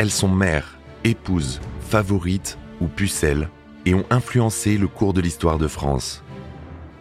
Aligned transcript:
elles 0.00 0.10
sont 0.10 0.30
mères, 0.30 0.78
épouses, 1.04 1.60
favorites 1.82 2.56
ou 2.80 2.86
pucelles 2.86 3.50
et 3.84 3.94
ont 3.94 4.06
influencé 4.08 4.78
le 4.78 4.88
cours 4.88 5.12
de 5.12 5.20
l'histoire 5.20 5.58
de 5.58 5.68
France. 5.68 6.24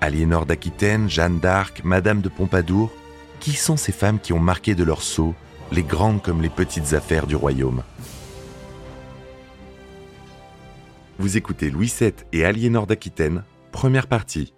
Aliénor 0.02 0.46
d'Aquitaine, 0.46 1.10
Jeanne 1.10 1.40
d'Arc, 1.40 1.82
Madame 1.86 2.20
de 2.20 2.28
Pompadour, 2.28 2.92
qui 3.40 3.54
sont 3.54 3.78
ces 3.78 3.94
femmes 3.94 4.20
qui 4.20 4.34
ont 4.34 4.40
marqué 4.40 4.76
de 4.76 4.84
leur 4.84 5.02
sceau 5.02 5.34
les 5.72 5.84
grandes 5.84 6.22
comme 6.22 6.42
les 6.42 6.50
petites 6.50 6.94
affaires 6.94 7.26
du 7.26 7.38
royaume? 7.38 7.84
Vous 11.20 11.38
écoutez 11.38 11.70
Louis 11.70 11.94
VII 11.98 12.12
et 12.34 12.44
Aliénor 12.44 12.86
d'Aquitaine, 12.86 13.46
première 13.72 14.08
partie. 14.08 14.54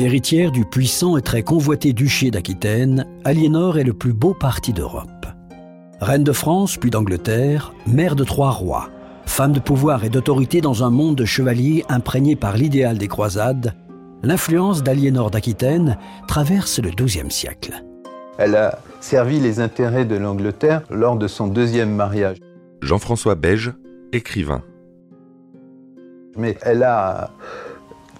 Héritière 0.00 0.50
du 0.50 0.64
puissant 0.64 1.18
et 1.18 1.20
très 1.20 1.42
convoité 1.42 1.92
duché 1.92 2.30
d'Aquitaine, 2.30 3.06
Aliénor 3.22 3.76
est 3.78 3.84
le 3.84 3.92
plus 3.92 4.14
beau 4.14 4.32
parti 4.32 4.72
d'Europe. 4.72 5.26
Reine 6.00 6.24
de 6.24 6.32
France 6.32 6.78
puis 6.78 6.88
d'Angleterre, 6.88 7.74
mère 7.86 8.16
de 8.16 8.24
trois 8.24 8.50
rois, 8.50 8.88
femme 9.26 9.52
de 9.52 9.60
pouvoir 9.60 10.02
et 10.02 10.08
d'autorité 10.08 10.62
dans 10.62 10.84
un 10.84 10.88
monde 10.88 11.16
de 11.16 11.26
chevaliers 11.26 11.84
imprégné 11.90 12.34
par 12.34 12.56
l'idéal 12.56 12.96
des 12.96 13.08
croisades, 13.08 13.74
l'influence 14.22 14.82
d'Aliénor 14.82 15.30
d'Aquitaine 15.30 15.98
traverse 16.26 16.78
le 16.78 16.88
XIIe 16.92 17.30
siècle. 17.30 17.84
Elle 18.38 18.56
a 18.56 18.78
servi 19.00 19.38
les 19.38 19.60
intérêts 19.60 20.06
de 20.06 20.16
l'Angleterre 20.16 20.80
lors 20.88 21.18
de 21.18 21.28
son 21.28 21.46
deuxième 21.46 21.94
mariage. 21.94 22.38
Jean-François 22.80 23.34
Beige, 23.34 23.74
écrivain. 24.14 24.62
Mais 26.38 26.56
elle 26.62 26.84
a 26.84 27.32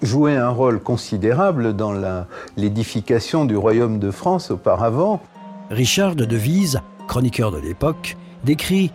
joué 0.01 0.35
un 0.35 0.49
rôle 0.49 0.79
considérable 0.79 1.75
dans 1.75 1.93
l'édification 2.57 3.45
du 3.45 3.55
royaume 3.55 3.99
de 3.99 4.11
France 4.11 4.51
auparavant. 4.51 5.21
Richard 5.69 6.15
de 6.15 6.25
Devise, 6.25 6.81
chroniqueur 7.07 7.51
de 7.51 7.59
l'époque, 7.59 8.17
décrit 8.43 8.91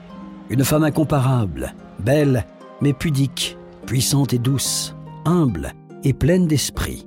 une 0.50 0.64
femme 0.64 0.84
incomparable, 0.84 1.74
belle 1.98 2.44
mais 2.80 2.92
pudique, 2.92 3.56
puissante 3.86 4.34
et 4.34 4.38
douce, 4.38 4.94
humble 5.24 5.72
et 6.04 6.12
pleine 6.12 6.46
d'esprit. 6.46 7.06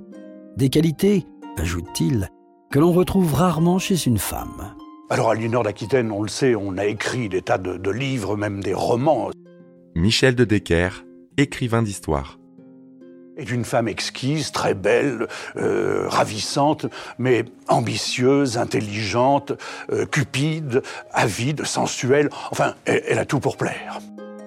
Des 0.56 0.68
qualités, 0.68 1.26
ajoute-t-il, 1.56 2.28
que 2.70 2.78
l'on 2.78 2.92
retrouve 2.92 3.34
rarement 3.34 3.78
chez 3.78 4.06
une 4.06 4.18
femme. 4.18 4.74
Alors 5.10 5.30
à 5.30 5.36
Nord 5.36 5.64
d'Aquitaine, 5.64 6.12
on 6.12 6.22
le 6.22 6.28
sait, 6.28 6.54
on 6.54 6.76
a 6.78 6.86
écrit 6.86 7.28
des 7.28 7.42
tas 7.42 7.58
de, 7.58 7.76
de 7.76 7.90
livres, 7.90 8.36
même 8.36 8.62
des 8.62 8.74
romans. 8.74 9.30
Michel 9.94 10.34
de 10.36 10.44
Decker, 10.44 11.04
écrivain 11.36 11.82
d'histoire 11.82 12.39
est 13.40 13.50
une 13.50 13.64
femme 13.64 13.88
exquise, 13.88 14.52
très 14.52 14.74
belle, 14.74 15.26
euh, 15.56 16.06
ravissante, 16.08 16.86
mais 17.18 17.44
ambitieuse, 17.68 18.58
intelligente, 18.58 19.52
euh, 19.92 20.06
cupide, 20.06 20.82
avide, 21.12 21.64
sensuelle. 21.64 22.28
Enfin, 22.50 22.74
elle, 22.84 23.18
a 23.18 23.24
tout 23.24 23.40
pour 23.40 23.56
plaire. 23.56 23.98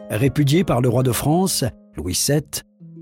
Répudiée 0.10 0.64
par 0.64 0.82
le 0.82 0.90
roi 0.90 1.04
de 1.04 1.12
France, 1.12 1.64
Louis 1.96 2.18
VII, 2.28 2.42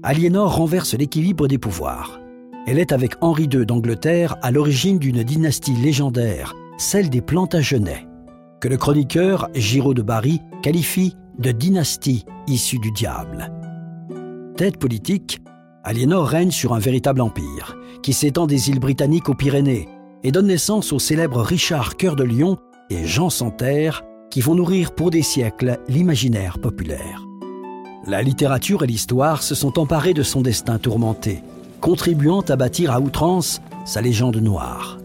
Aliénor 0.04 0.56
renverse 0.56 0.94
l'équilibre 0.94 1.48
des 1.48 1.58
pouvoirs. 1.58 2.20
Elle 2.68 2.80
est 2.80 2.92
avec 2.92 3.16
Henri 3.22 3.50
II 3.52 3.66
d'Angleterre 3.66 4.38
à 4.42 4.52
l'origine 4.52 5.00
d'une 5.00 5.24
dynastie 5.24 5.74
légendaire, 5.74 6.54
celle 6.78 7.10
des 7.10 7.22
Plantagenets, 7.22 8.08
que 8.62 8.68
le 8.68 8.78
chroniqueur 8.78 9.50
Giraud 9.56 9.94
de 9.94 10.02
Barry 10.02 10.42
qualifie 10.62 11.16
de 11.40 11.52
dynastie 11.52 12.26
issue 12.48 12.80
du 12.80 12.92
diable. 12.92 13.52
Tête 14.58 14.78
politique, 14.78 15.42
Aliénor 15.84 16.28
règne 16.28 16.52
sur 16.52 16.74
un 16.74 16.80
véritable 16.80 17.22
empire, 17.22 17.76
qui 18.04 18.14
s'étend 18.14 18.46
des 18.46 18.70
îles 18.70 18.80
britanniques 18.80 19.30
aux 19.30 19.34
Pyrénées 19.34 19.90
et 20.24 20.32
donne 20.32 20.48
naissance 20.48 20.94
aux 20.94 21.00
célèbres 21.00 21.42
Richard 21.42 21.98
Cœur 21.98 22.16
de 22.16 22.24
Lion 22.24 22.60
et 22.92 23.08
Jean 23.08 23.32
Santerre, 23.32 24.04
qui 24.30 24.42
vont 24.42 24.54
nourrir 24.54 24.94
pour 24.94 25.10
des 25.10 25.24
siècles 25.24 25.80
l'imaginaire 25.88 26.60
populaire. 26.60 27.26
La 28.06 28.22
littérature 28.22 28.84
et 28.84 28.88
l'histoire 28.88 29.42
se 29.42 29.56
sont 29.56 29.80
emparés 29.80 30.14
de 30.14 30.22
son 30.22 30.42
destin 30.42 30.78
tourmenté, 30.78 31.42
contribuant 31.80 32.42
à 32.42 32.56
bâtir 32.56 32.92
à 32.92 33.00
outrance 33.00 33.60
sa 33.84 34.02
légende 34.02 34.38
noire. 34.38 35.00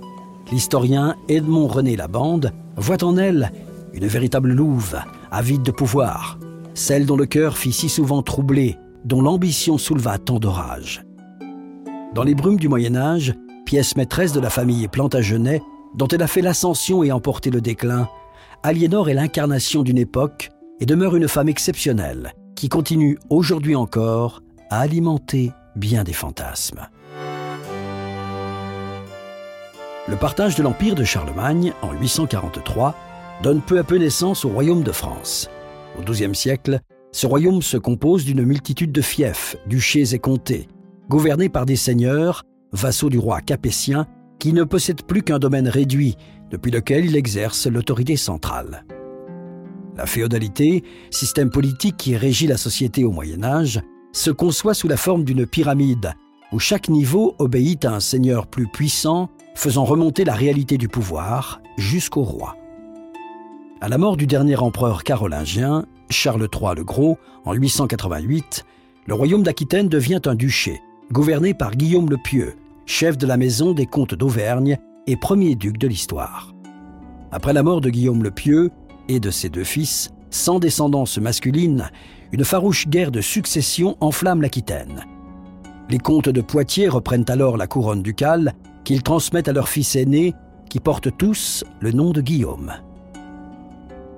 L'historien 0.52 1.16
Edmond 1.28 1.68
René 1.68 1.96
Labande 1.96 2.52
voit 2.76 3.02
en 3.02 3.16
elle 3.16 3.50
une 3.94 4.06
véritable 4.06 4.52
louve, 4.52 4.98
avide 5.30 5.62
de 5.62 5.70
pouvoir, 5.70 6.38
celle 6.74 7.06
dont 7.06 7.16
le 7.16 7.24
cœur 7.24 7.56
fit 7.56 7.72
si 7.72 7.88
souvent 7.88 8.22
troubler 8.22 8.76
dont 9.06 9.22
l'ambition 9.22 9.78
souleva 9.78 10.18
tant 10.18 10.40
d'orages. 10.40 11.02
Dans 12.12 12.24
les 12.24 12.34
brumes 12.34 12.58
du 12.58 12.68
Moyen 12.68 12.96
Âge, 12.96 13.34
pièce 13.64 13.96
maîtresse 13.96 14.32
de 14.32 14.40
la 14.40 14.50
famille 14.50 14.88
Plantagenet, 14.88 15.62
dont 15.94 16.08
elle 16.08 16.22
a 16.22 16.26
fait 16.26 16.42
l'ascension 16.42 17.04
et 17.04 17.12
emporté 17.12 17.50
le 17.50 17.60
déclin, 17.60 18.08
Aliénor 18.64 19.08
est 19.08 19.14
l'incarnation 19.14 19.84
d'une 19.84 19.98
époque 19.98 20.50
et 20.80 20.86
demeure 20.86 21.14
une 21.14 21.28
femme 21.28 21.48
exceptionnelle 21.48 22.34
qui 22.56 22.68
continue 22.68 23.16
aujourd'hui 23.30 23.76
encore 23.76 24.42
à 24.70 24.80
alimenter 24.80 25.52
bien 25.76 26.02
des 26.02 26.12
fantasmes. 26.12 26.88
Le 30.08 30.16
partage 30.16 30.56
de 30.56 30.64
l'empire 30.64 30.96
de 30.96 31.04
Charlemagne 31.04 31.72
en 31.82 31.92
843 31.92 32.94
donne 33.42 33.60
peu 33.60 33.78
à 33.78 33.84
peu 33.84 33.98
naissance 33.98 34.44
au 34.44 34.48
royaume 34.48 34.82
de 34.82 34.92
France. 34.92 35.48
Au 35.98 36.02
XIIe 36.02 36.34
siècle, 36.34 36.80
ce 37.16 37.26
royaume 37.26 37.62
se 37.62 37.78
compose 37.78 38.26
d'une 38.26 38.44
multitude 38.44 38.92
de 38.92 39.00
fiefs, 39.00 39.56
duchés 39.66 40.14
et 40.14 40.18
comtés, 40.18 40.68
gouvernés 41.08 41.48
par 41.48 41.64
des 41.64 41.74
seigneurs, 41.74 42.44
vassaux 42.72 43.08
du 43.08 43.18
roi 43.18 43.40
capétien, 43.40 44.06
qui 44.38 44.52
ne 44.52 44.64
possèdent 44.64 45.02
plus 45.02 45.22
qu'un 45.22 45.38
domaine 45.38 45.66
réduit, 45.66 46.16
depuis 46.50 46.70
lequel 46.70 47.06
il 47.06 47.16
exerce 47.16 47.68
l'autorité 47.68 48.18
centrale. 48.18 48.84
La 49.96 50.04
féodalité, 50.04 50.84
système 51.10 51.48
politique 51.48 51.96
qui 51.96 52.18
régit 52.18 52.48
la 52.48 52.58
société 52.58 53.02
au 53.02 53.12
Moyen 53.12 53.44
Âge, 53.44 53.80
se 54.12 54.30
conçoit 54.30 54.74
sous 54.74 54.86
la 54.86 54.98
forme 54.98 55.24
d'une 55.24 55.46
pyramide, 55.46 56.12
où 56.52 56.58
chaque 56.58 56.90
niveau 56.90 57.34
obéit 57.38 57.86
à 57.86 57.94
un 57.94 58.00
seigneur 58.00 58.46
plus 58.46 58.68
puissant, 58.68 59.30
faisant 59.54 59.84
remonter 59.84 60.24
la 60.24 60.34
réalité 60.34 60.76
du 60.76 60.88
pouvoir 60.88 61.62
jusqu'au 61.78 62.24
roi. 62.24 62.58
À 63.80 63.88
la 63.88 63.96
mort 63.96 64.18
du 64.18 64.26
dernier 64.26 64.56
empereur 64.56 65.02
carolingien, 65.02 65.86
Charles 66.10 66.48
III 66.52 66.74
le 66.76 66.84
Gros, 66.84 67.18
en 67.44 67.52
888, 67.54 68.64
le 69.06 69.14
royaume 69.14 69.42
d'Aquitaine 69.42 69.88
devient 69.88 70.20
un 70.26 70.34
duché, 70.34 70.80
gouverné 71.12 71.54
par 71.54 71.76
Guillaume 71.76 72.10
le 72.10 72.16
Pieux, 72.16 72.54
chef 72.86 73.16
de 73.18 73.26
la 73.26 73.36
maison 73.36 73.72
des 73.72 73.86
comtes 73.86 74.14
d'Auvergne 74.14 74.78
et 75.06 75.16
premier 75.16 75.54
duc 75.54 75.78
de 75.78 75.88
l'histoire. 75.88 76.52
Après 77.32 77.52
la 77.52 77.62
mort 77.62 77.80
de 77.80 77.90
Guillaume 77.90 78.22
le 78.22 78.30
Pieux 78.30 78.70
et 79.08 79.20
de 79.20 79.30
ses 79.30 79.48
deux 79.48 79.64
fils, 79.64 80.10
sans 80.30 80.58
descendance 80.58 81.18
masculine, 81.18 81.90
une 82.32 82.44
farouche 82.44 82.88
guerre 82.88 83.10
de 83.10 83.20
succession 83.20 83.96
enflamme 84.00 84.42
l'Aquitaine. 84.42 85.04
Les 85.88 85.98
comtes 85.98 86.28
de 86.28 86.40
Poitiers 86.40 86.88
reprennent 86.88 87.24
alors 87.28 87.56
la 87.56 87.66
couronne 87.66 88.02
ducale 88.02 88.54
qu'ils 88.84 89.02
transmettent 89.02 89.48
à 89.48 89.52
leur 89.52 89.68
fils 89.68 89.96
aîné, 89.96 90.34
qui 90.68 90.80
portent 90.80 91.16
tous 91.16 91.64
le 91.80 91.92
nom 91.92 92.10
de 92.10 92.20
Guillaume. 92.20 92.72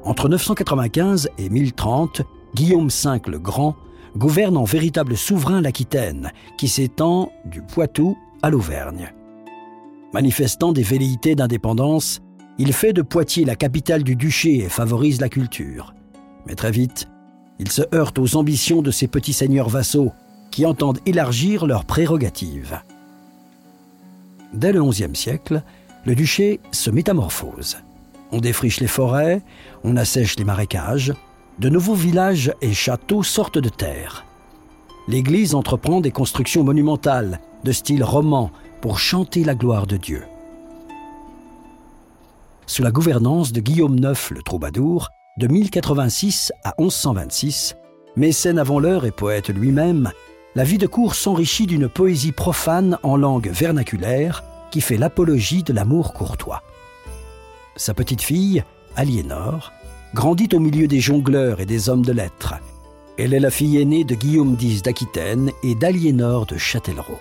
Entre 0.08 0.30
995 0.30 1.28
et 1.36 1.50
1030, 1.50 2.22
Guillaume 2.54 2.88
V 2.88 3.20
le 3.26 3.38
Grand 3.38 3.76
gouverne 4.16 4.56
en 4.56 4.64
véritable 4.64 5.18
souverain 5.18 5.60
l'Aquitaine, 5.60 6.32
qui 6.56 6.66
s'étend 6.66 7.30
du 7.44 7.60
Poitou 7.60 8.16
à 8.40 8.48
l'Auvergne. 8.48 9.12
Manifestant 10.14 10.72
des 10.72 10.82
velléités 10.82 11.34
d'indépendance, 11.34 12.22
il 12.56 12.72
fait 12.72 12.94
de 12.94 13.02
Poitiers 13.02 13.44
la 13.44 13.54
capitale 13.54 14.02
du 14.02 14.16
duché 14.16 14.56
et 14.64 14.70
favorise 14.70 15.20
la 15.20 15.28
culture. 15.28 15.92
Mais 16.46 16.54
très 16.54 16.70
vite, 16.70 17.06
il 17.58 17.70
se 17.70 17.82
heurte 17.94 18.18
aux 18.18 18.36
ambitions 18.36 18.80
de 18.80 18.90
ses 18.90 19.08
petits 19.08 19.34
seigneurs 19.34 19.68
vassaux 19.68 20.12
qui 20.50 20.64
entendent 20.64 21.00
élargir 21.04 21.66
leurs 21.66 21.84
prérogatives. 21.84 22.80
Dès 24.54 24.72
le 24.72 24.82
XIe 24.82 25.14
siècle, 25.14 25.62
le 26.06 26.14
duché 26.14 26.60
se 26.72 26.88
métamorphose. 26.88 27.76
On 28.32 28.40
défriche 28.40 28.80
les 28.80 28.86
forêts, 28.86 29.42
on 29.84 29.96
assèche 29.96 30.36
les 30.36 30.44
marécages, 30.44 31.14
de 31.58 31.68
nouveaux 31.68 31.94
villages 31.94 32.52
et 32.60 32.72
châteaux 32.72 33.22
sortent 33.22 33.58
de 33.58 33.68
terre. 33.68 34.24
L'Église 35.08 35.54
entreprend 35.54 36.00
des 36.00 36.10
constructions 36.10 36.62
monumentales 36.62 37.40
de 37.64 37.72
style 37.72 38.04
roman 38.04 38.50
pour 38.80 38.98
chanter 38.98 39.42
la 39.44 39.54
gloire 39.54 39.86
de 39.86 39.96
Dieu. 39.96 40.22
Sous 42.66 42.82
la 42.82 42.90
gouvernance 42.90 43.52
de 43.52 43.60
Guillaume 43.60 43.96
IX 43.96 44.30
le 44.30 44.42
Troubadour, 44.42 45.08
de 45.38 45.46
1086 45.46 46.52
à 46.64 46.74
1126, 46.78 47.76
mécène 48.16 48.58
avant 48.58 48.78
l'heure 48.78 49.06
et 49.06 49.10
poète 49.10 49.48
lui-même, 49.48 50.12
la 50.54 50.64
vie 50.64 50.78
de 50.78 50.86
cour 50.86 51.14
s'enrichit 51.14 51.66
d'une 51.66 51.88
poésie 51.88 52.32
profane 52.32 52.98
en 53.02 53.16
langue 53.16 53.48
vernaculaire 53.48 54.44
qui 54.70 54.80
fait 54.80 54.98
l'apologie 54.98 55.62
de 55.62 55.72
l'amour 55.72 56.12
courtois. 56.12 56.62
Sa 57.78 57.94
petite 57.94 58.22
fille, 58.22 58.64
Aliénor, 58.96 59.72
grandit 60.12 60.48
au 60.52 60.58
milieu 60.58 60.88
des 60.88 60.98
jongleurs 60.98 61.60
et 61.60 61.64
des 61.64 61.88
hommes 61.88 62.04
de 62.04 62.10
lettres. 62.10 62.56
Elle 63.16 63.32
est 63.32 63.38
la 63.38 63.52
fille 63.52 63.80
aînée 63.80 64.02
de 64.02 64.16
Guillaume 64.16 64.56
X 64.60 64.82
d'Aquitaine 64.82 65.52
et 65.62 65.76
d'Aliénor 65.76 66.44
de 66.46 66.56
Châtellerault. 66.56 67.20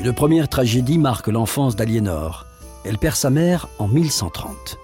Une 0.00 0.12
première 0.12 0.50
tragédie 0.50 0.98
marque 0.98 1.28
l'enfance 1.28 1.76
d'Aliénor. 1.76 2.44
Elle 2.84 2.98
perd 2.98 3.16
sa 3.16 3.30
mère 3.30 3.68
en 3.78 3.88
1130. 3.88 4.78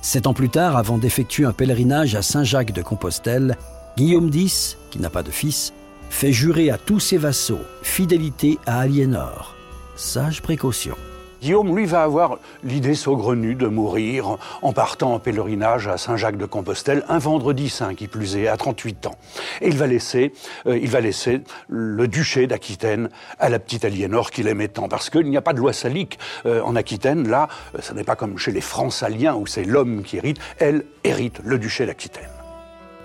Sept 0.00 0.26
ans 0.26 0.34
plus 0.34 0.48
tard, 0.48 0.78
avant 0.78 0.96
d'effectuer 0.96 1.44
un 1.44 1.52
pèlerinage 1.52 2.14
à 2.14 2.22
Saint-Jacques 2.22 2.72
de 2.72 2.80
Compostelle, 2.80 3.58
Guillaume 3.98 4.30
X, 4.32 4.78
qui 4.90 4.98
n'a 4.98 5.10
pas 5.10 5.22
de 5.22 5.30
fils, 5.30 5.74
fait 6.08 6.32
jurer 6.32 6.70
à 6.70 6.78
tous 6.78 7.00
ses 7.00 7.18
vassaux 7.18 7.60
fidélité 7.82 8.58
à 8.64 8.80
Aliénor. 8.80 9.54
Sage 9.94 10.40
précaution. 10.40 10.96
Guillaume, 11.40 11.74
lui, 11.74 11.86
va 11.86 12.02
avoir 12.02 12.38
l'idée 12.64 12.94
saugrenue 12.94 13.54
de 13.54 13.66
mourir 13.66 14.36
en 14.60 14.72
partant 14.72 15.14
en 15.14 15.18
pèlerinage 15.18 15.88
à 15.88 15.96
Saint-Jacques-de-Compostelle, 15.96 17.02
un 17.08 17.18
vendredi 17.18 17.70
saint 17.70 17.94
qui 17.94 18.08
plus 18.08 18.36
est, 18.36 18.46
à 18.46 18.58
38 18.58 19.06
ans. 19.06 19.14
Et 19.62 19.68
il 19.68 19.76
va 19.76 19.86
laisser, 19.86 20.34
euh, 20.66 20.78
il 20.78 20.90
va 20.90 21.00
laisser 21.00 21.40
le 21.68 22.08
duché 22.08 22.46
d'Aquitaine 22.46 23.08
à 23.38 23.48
la 23.48 23.58
petite 23.58 23.86
Aliénor 23.86 24.30
qu'il 24.30 24.48
aimait 24.48 24.68
tant. 24.68 24.88
Parce 24.88 25.08
qu'il 25.08 25.30
n'y 25.30 25.36
a 25.36 25.42
pas 25.42 25.54
de 25.54 25.58
loi 25.58 25.72
salique 25.72 26.18
euh, 26.44 26.62
en 26.62 26.76
Aquitaine. 26.76 27.28
Là, 27.28 27.48
euh, 27.74 27.78
ce 27.80 27.94
n'est 27.94 28.04
pas 28.04 28.16
comme 28.16 28.36
chez 28.36 28.52
les 28.52 28.60
Francs-Saliens 28.60 29.34
où 29.34 29.46
c'est 29.46 29.64
l'homme 29.64 30.02
qui 30.02 30.18
hérite. 30.18 30.38
Elle 30.58 30.84
hérite 31.04 31.40
le 31.42 31.58
duché 31.58 31.86
d'Aquitaine. 31.86 32.28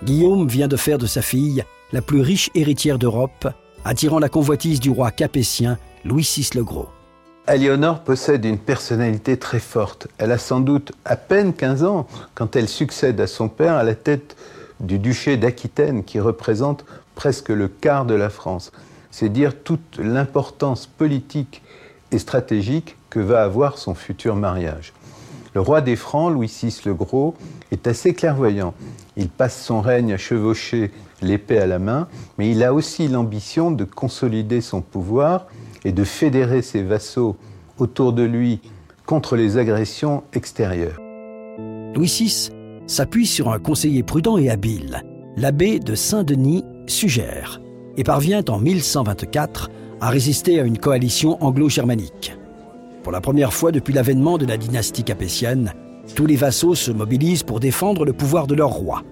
Guillaume 0.04 0.46
vient 0.46 0.68
de 0.68 0.76
faire 0.76 0.98
de 0.98 1.06
sa 1.06 1.22
fille 1.22 1.64
la 1.92 2.02
plus 2.02 2.20
riche 2.20 2.50
héritière 2.54 2.98
d'Europe, 2.98 3.48
attirant 3.84 4.18
la 4.18 4.28
convoitise 4.28 4.80
du 4.80 4.90
roi 4.90 5.10
capétien 5.10 5.78
Louis 6.04 6.28
VI 6.36 6.50
le 6.54 6.64
Gros. 6.64 6.88
Aliénor 7.48 8.00
possède 8.00 8.44
une 8.44 8.58
personnalité 8.58 9.36
très 9.36 9.60
forte. 9.60 10.08
Elle 10.18 10.32
a 10.32 10.38
sans 10.38 10.58
doute 10.58 10.90
à 11.04 11.14
peine 11.14 11.54
15 11.54 11.84
ans 11.84 12.08
quand 12.34 12.56
elle 12.56 12.68
succède 12.68 13.20
à 13.20 13.28
son 13.28 13.48
père 13.48 13.74
à 13.74 13.84
la 13.84 13.94
tête 13.94 14.36
du 14.80 14.98
duché 14.98 15.36
d'Aquitaine 15.36 16.02
qui 16.02 16.18
représente 16.18 16.84
presque 17.14 17.50
le 17.50 17.68
quart 17.68 18.04
de 18.04 18.14
la 18.14 18.30
France. 18.30 18.72
C'est 19.12 19.28
dire 19.28 19.62
toute 19.62 19.98
l'importance 19.98 20.88
politique 20.88 21.62
et 22.10 22.18
stratégique 22.18 22.96
que 23.10 23.20
va 23.20 23.44
avoir 23.44 23.78
son 23.78 23.94
futur 23.94 24.34
mariage. 24.34 24.92
Le 25.54 25.60
roi 25.60 25.82
des 25.82 25.96
Francs, 25.96 26.32
Louis 26.32 26.52
VI 26.52 26.80
le 26.84 26.94
Gros, 26.94 27.36
est 27.70 27.86
assez 27.86 28.12
clairvoyant. 28.12 28.74
Il 29.16 29.28
passe 29.28 29.62
son 29.62 29.80
règne 29.80 30.12
à 30.12 30.18
chevaucher 30.18 30.90
l'épée 31.22 31.58
à 31.58 31.66
la 31.66 31.78
main, 31.78 32.08
mais 32.38 32.50
il 32.50 32.64
a 32.64 32.74
aussi 32.74 33.06
l'ambition 33.06 33.70
de 33.70 33.84
consolider 33.84 34.60
son 34.60 34.80
pouvoir 34.82 35.46
et 35.86 35.92
de 35.92 36.02
fédérer 36.02 36.62
ses 36.62 36.82
vassaux 36.82 37.36
autour 37.78 38.12
de 38.12 38.24
lui 38.24 38.60
contre 39.06 39.36
les 39.36 39.56
agressions 39.56 40.24
extérieures. 40.32 40.98
Louis 41.94 42.08
VI 42.08 42.50
s'appuie 42.88 43.26
sur 43.26 43.52
un 43.52 43.60
conseiller 43.60 44.02
prudent 44.02 44.36
et 44.36 44.50
habile, 44.50 45.04
l'abbé 45.36 45.78
de 45.78 45.94
Saint-Denis 45.94 46.64
Sugère, 46.88 47.60
et 47.96 48.02
parvient 48.02 48.44
en 48.48 48.58
1124 48.58 49.70
à 50.00 50.08
résister 50.08 50.58
à 50.58 50.64
une 50.64 50.78
coalition 50.78 51.42
anglo-germanique. 51.42 52.36
Pour 53.04 53.12
la 53.12 53.20
première 53.20 53.54
fois 53.54 53.70
depuis 53.70 53.94
l'avènement 53.94 54.38
de 54.38 54.46
la 54.46 54.56
dynastie 54.56 55.04
capétienne, 55.04 55.72
tous 56.16 56.26
les 56.26 56.36
vassaux 56.36 56.74
se 56.74 56.90
mobilisent 56.90 57.44
pour 57.44 57.60
défendre 57.60 58.04
le 58.04 58.12
pouvoir 58.12 58.48
de 58.48 58.56
leur 58.56 58.70
roi. 58.70 59.04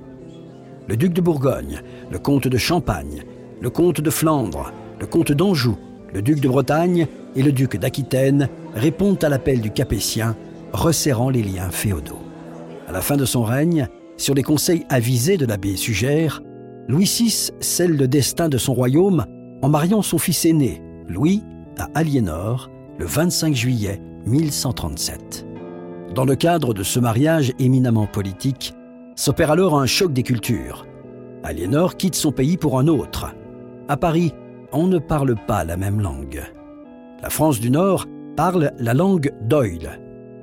Le 0.89 0.97
duc 0.97 1.13
de 1.13 1.21
Bourgogne, 1.21 1.83
le 2.11 2.19
comte 2.19 2.49
de 2.49 2.59
Champagne, 2.59 3.23
le 3.61 3.71
comte 3.71 4.01
de 4.01 4.11
Flandre, 4.11 4.73
le 4.99 5.07
comte 5.07 5.31
d'Anjou, 5.31 5.79
le 6.15 6.23
duc 6.23 6.41
de 6.41 6.49
Bretagne 6.49 7.09
et 7.35 7.43
le 7.43 7.51
duc 7.51 7.77
d'Aquitaine 7.77 8.49
répondent 8.75 9.23
à 9.25 9.29
l'appel 9.29 9.61
du 9.61 9.73
Capétien, 9.73 10.37
resserrant 10.73 11.29
les 11.29 11.43
liens 11.43 11.71
féodaux. 11.71 12.23
À 12.87 12.93
la 12.93 13.01
fin 13.01 13.17
de 13.17 13.25
son 13.25 13.43
règne, 13.43 13.89
sur 14.17 14.35
les 14.35 14.45
conseils 14.45 14.87
avisés 14.89 15.37
de 15.37 15.45
l'abbé 15.45 15.75
Sugère, 15.77 16.41
Louis 16.87 17.05
VI 17.05 17.51
scelle 17.59 17.97
le 17.97 18.07
destin 18.07 18.49
de 18.49 18.59
son 18.59 18.75
royaume 18.75 19.27
en 19.61 19.69
mariant 19.69 20.03
son 20.03 20.19
fils 20.19 20.45
aîné, 20.45 20.83
Louis, 21.09 21.43
à 21.79 21.89
Aliénor, 21.95 22.71
le 22.99 23.07
25 23.07 23.55
juillet 23.55 24.01
1137. 24.27 25.47
Dans 26.15 26.25
le 26.25 26.37
cadre 26.37 26.75
de 26.75 26.85
ce 26.85 27.01
mariage 27.01 27.53
éminemment 27.59 28.07
politique, 28.07 28.73
s'opère 29.17 29.51
alors 29.51 29.81
un 29.81 29.87
choc 29.87 30.13
des 30.13 30.23
cultures. 30.23 30.87
Aliénor 31.43 31.97
quitte 31.97 32.15
son 32.15 32.31
pays 32.31 32.57
pour 32.57 32.79
un 32.79 32.87
autre. 32.87 33.35
À 33.89 33.97
Paris, 33.97 34.33
on 34.75 34.89
ne 34.89 34.99
parle 34.99 35.37
pas 35.37 35.65
la 35.65 35.77
même 35.77 36.01
langue. 36.01 36.43
La 37.23 37.31
France 37.31 37.61
du 37.61 37.71
Nord 37.71 38.07
parle 38.37 38.73
la 38.79 38.93
langue 38.93 39.33
d'Oil. 39.43 40.01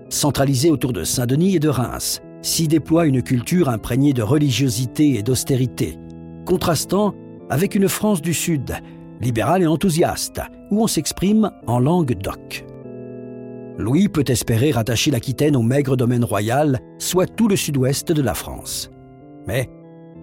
Centralisée 0.09 0.71
autour 0.71 0.93
de 0.93 1.03
Saint-Denis 1.03 1.55
et 1.55 1.59
de 1.59 1.69
Reims, 1.69 2.21
s'y 2.41 2.67
déploie 2.67 3.05
une 3.05 3.21
culture 3.21 3.69
imprégnée 3.69 4.13
de 4.13 4.23
religiosité 4.23 5.15
et 5.15 5.23
d'austérité, 5.23 5.97
contrastant 6.45 7.13
avec 7.49 7.75
une 7.75 7.89
France 7.89 8.21
du 8.21 8.33
Sud, 8.33 8.73
libérale 9.19 9.63
et 9.63 9.67
enthousiaste, 9.67 10.41
où 10.71 10.81
on 10.81 10.87
s'exprime 10.87 11.51
en 11.67 11.79
langue 11.79 12.17
d'oc. 12.17 12.65
Louis 13.77 14.07
peut 14.07 14.23
espérer 14.27 14.71
rattacher 14.71 15.11
l'Aquitaine 15.11 15.55
au 15.55 15.61
maigre 15.61 15.97
domaine 15.97 16.23
royal, 16.23 16.79
soit 16.97 17.27
tout 17.27 17.47
le 17.47 17.55
sud-ouest 17.55 18.11
de 18.11 18.21
la 18.21 18.33
France. 18.33 18.89
Mais 19.47 19.69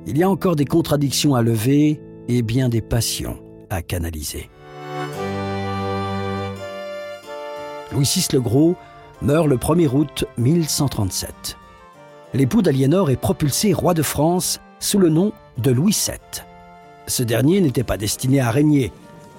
il 0.07 0.17
y 0.17 0.23
a 0.23 0.31
encore 0.31 0.57
des 0.57 0.65
contradictions 0.65 1.35
à 1.35 1.43
lever 1.43 2.01
et 2.29 2.43
bien 2.43 2.69
des 2.69 2.83
passions 2.83 3.39
à 3.71 3.83
canaliser. 3.83 4.51
Louis 7.93 8.05
VI 8.05 8.27
le 8.33 8.41
Gros 8.41 8.77
meurt 9.23 9.47
le 9.47 9.57
1er 9.57 9.89
août 9.89 10.25
1137. 10.37 11.57
L'époux 12.35 12.63
d'Aliénor 12.63 13.11
est 13.11 13.17
propulsé 13.17 13.73
roi 13.73 13.95
de 13.95 14.03
France 14.03 14.61
sous 14.81 14.99
le 14.99 15.09
nom 15.09 15.33
de 15.57 15.71
Louis 15.71 15.97
VII. 16.07 16.43
Ce 17.07 17.23
dernier 17.23 17.61
n'était 17.61 17.85
pas 17.85 17.97
destiné 17.97 18.41
à 18.41 18.51
régner, 18.51 18.93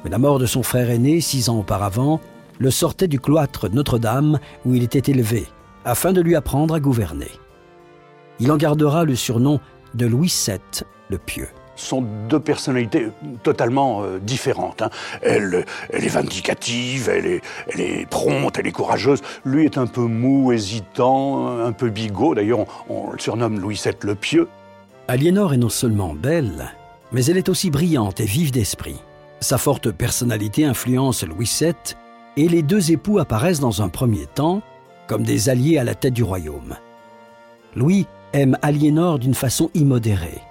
mais 0.03 0.09
la 0.09 0.17
mort 0.17 0.39
de 0.39 0.47
son 0.47 0.63
frère 0.63 0.89
aîné, 0.89 1.21
six 1.21 1.49
ans 1.49 1.59
auparavant, 1.59 2.19
le 2.57 2.71
sortait 2.71 3.07
du 3.07 3.19
cloître 3.19 3.69
Notre-Dame 3.69 4.39
où 4.65 4.73
il 4.73 4.83
était 4.83 5.11
élevé, 5.11 5.45
afin 5.85 6.11
de 6.11 6.21
lui 6.21 6.35
apprendre 6.35 6.73
à 6.73 6.79
gouverner. 6.79 7.31
Il 8.39 8.51
en 8.51 8.57
gardera 8.57 9.05
le 9.05 9.15
surnom 9.15 9.59
de 9.93 10.05
Louis 10.07 10.33
VII 10.45 10.59
le 11.09 11.17
Pieux 11.17 11.49
sont 11.79 12.03
deux 12.29 12.39
personnalités 12.39 13.07
totalement 13.43 14.03
euh, 14.03 14.19
différentes. 14.19 14.81
Hein. 14.81 14.89
Elle, 15.21 15.65
elle, 15.91 16.03
est 16.03 16.09
vindicative, 16.09 17.09
elle 17.09 17.25
est, 17.25 17.41
elle 17.73 17.81
est, 17.81 18.09
prompte, 18.09 18.57
elle 18.59 18.67
est 18.67 18.71
courageuse. 18.71 19.21
Lui 19.45 19.65
est 19.65 19.77
un 19.77 19.87
peu 19.87 20.01
mou, 20.01 20.51
hésitant, 20.51 21.59
un 21.59 21.71
peu 21.71 21.89
bigot. 21.89 22.35
D'ailleurs, 22.35 22.59
on, 22.89 23.07
on, 23.07 23.11
le 23.11 23.19
surnomme 23.19 23.59
Louis 23.59 23.79
VII 23.83 23.93
le 24.03 24.15
Pieux. 24.15 24.47
Aliénor 25.07 25.53
est 25.53 25.57
non 25.57 25.69
seulement 25.69 26.13
belle, 26.13 26.71
mais 27.11 27.25
elle 27.25 27.37
est 27.37 27.49
aussi 27.49 27.71
brillante 27.71 28.19
et 28.19 28.25
vive 28.25 28.51
d'esprit. 28.51 29.01
Sa 29.39 29.57
forte 29.57 29.91
personnalité 29.91 30.65
influence 30.65 31.23
Louis 31.23 31.49
VII 31.59 31.73
et 32.37 32.47
les 32.47 32.61
deux 32.61 32.91
époux 32.91 33.19
apparaissent 33.19 33.59
dans 33.59 33.81
un 33.81 33.89
premier 33.89 34.25
temps 34.27 34.61
comme 35.07 35.23
des 35.23 35.49
alliés 35.49 35.77
à 35.77 35.83
la 35.83 35.95
tête 35.95 36.13
du 36.13 36.23
royaume. 36.23 36.75
Louis 37.75 38.05
aime 38.33 38.57
Aliénor 38.61 39.19
d'une 39.19 39.33
façon 39.33 39.71
immodérée. 39.73 40.41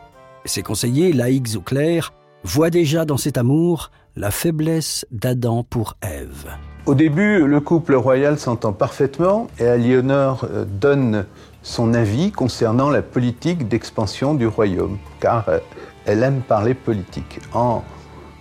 Ses 0.49 0.63
conseillers, 0.63 1.13
laïcs 1.13 1.57
ou 1.57 1.61
clercs, 1.61 2.15
voient 2.43 2.71
déjà 2.71 3.05
dans 3.05 3.19
cet 3.19 3.37
amour 3.37 3.91
la 4.17 4.31
faiblesse 4.31 5.05
d'Adam 5.11 5.63
pour 5.63 5.97
Ève. 6.01 6.47
Au 6.87 6.95
début, 6.95 7.47
le 7.47 7.61
couple 7.61 7.95
royal 7.95 8.39
s'entend 8.39 8.73
parfaitement 8.73 9.49
et 9.59 9.67
Aliénor 9.67 10.47
euh, 10.51 10.65
donne 10.65 11.27
son 11.63 11.93
avis 11.93 12.33
concernant 12.33 12.89
la 12.89 13.03
politique 13.03 13.69
d'expansion 13.69 14.33
du 14.33 14.47
royaume, 14.47 14.97
car 15.21 15.47
euh, 15.51 15.59
elle 16.07 16.23
aime 16.23 16.41
parler 16.41 16.73
politique. 16.73 17.41
En 17.53 17.83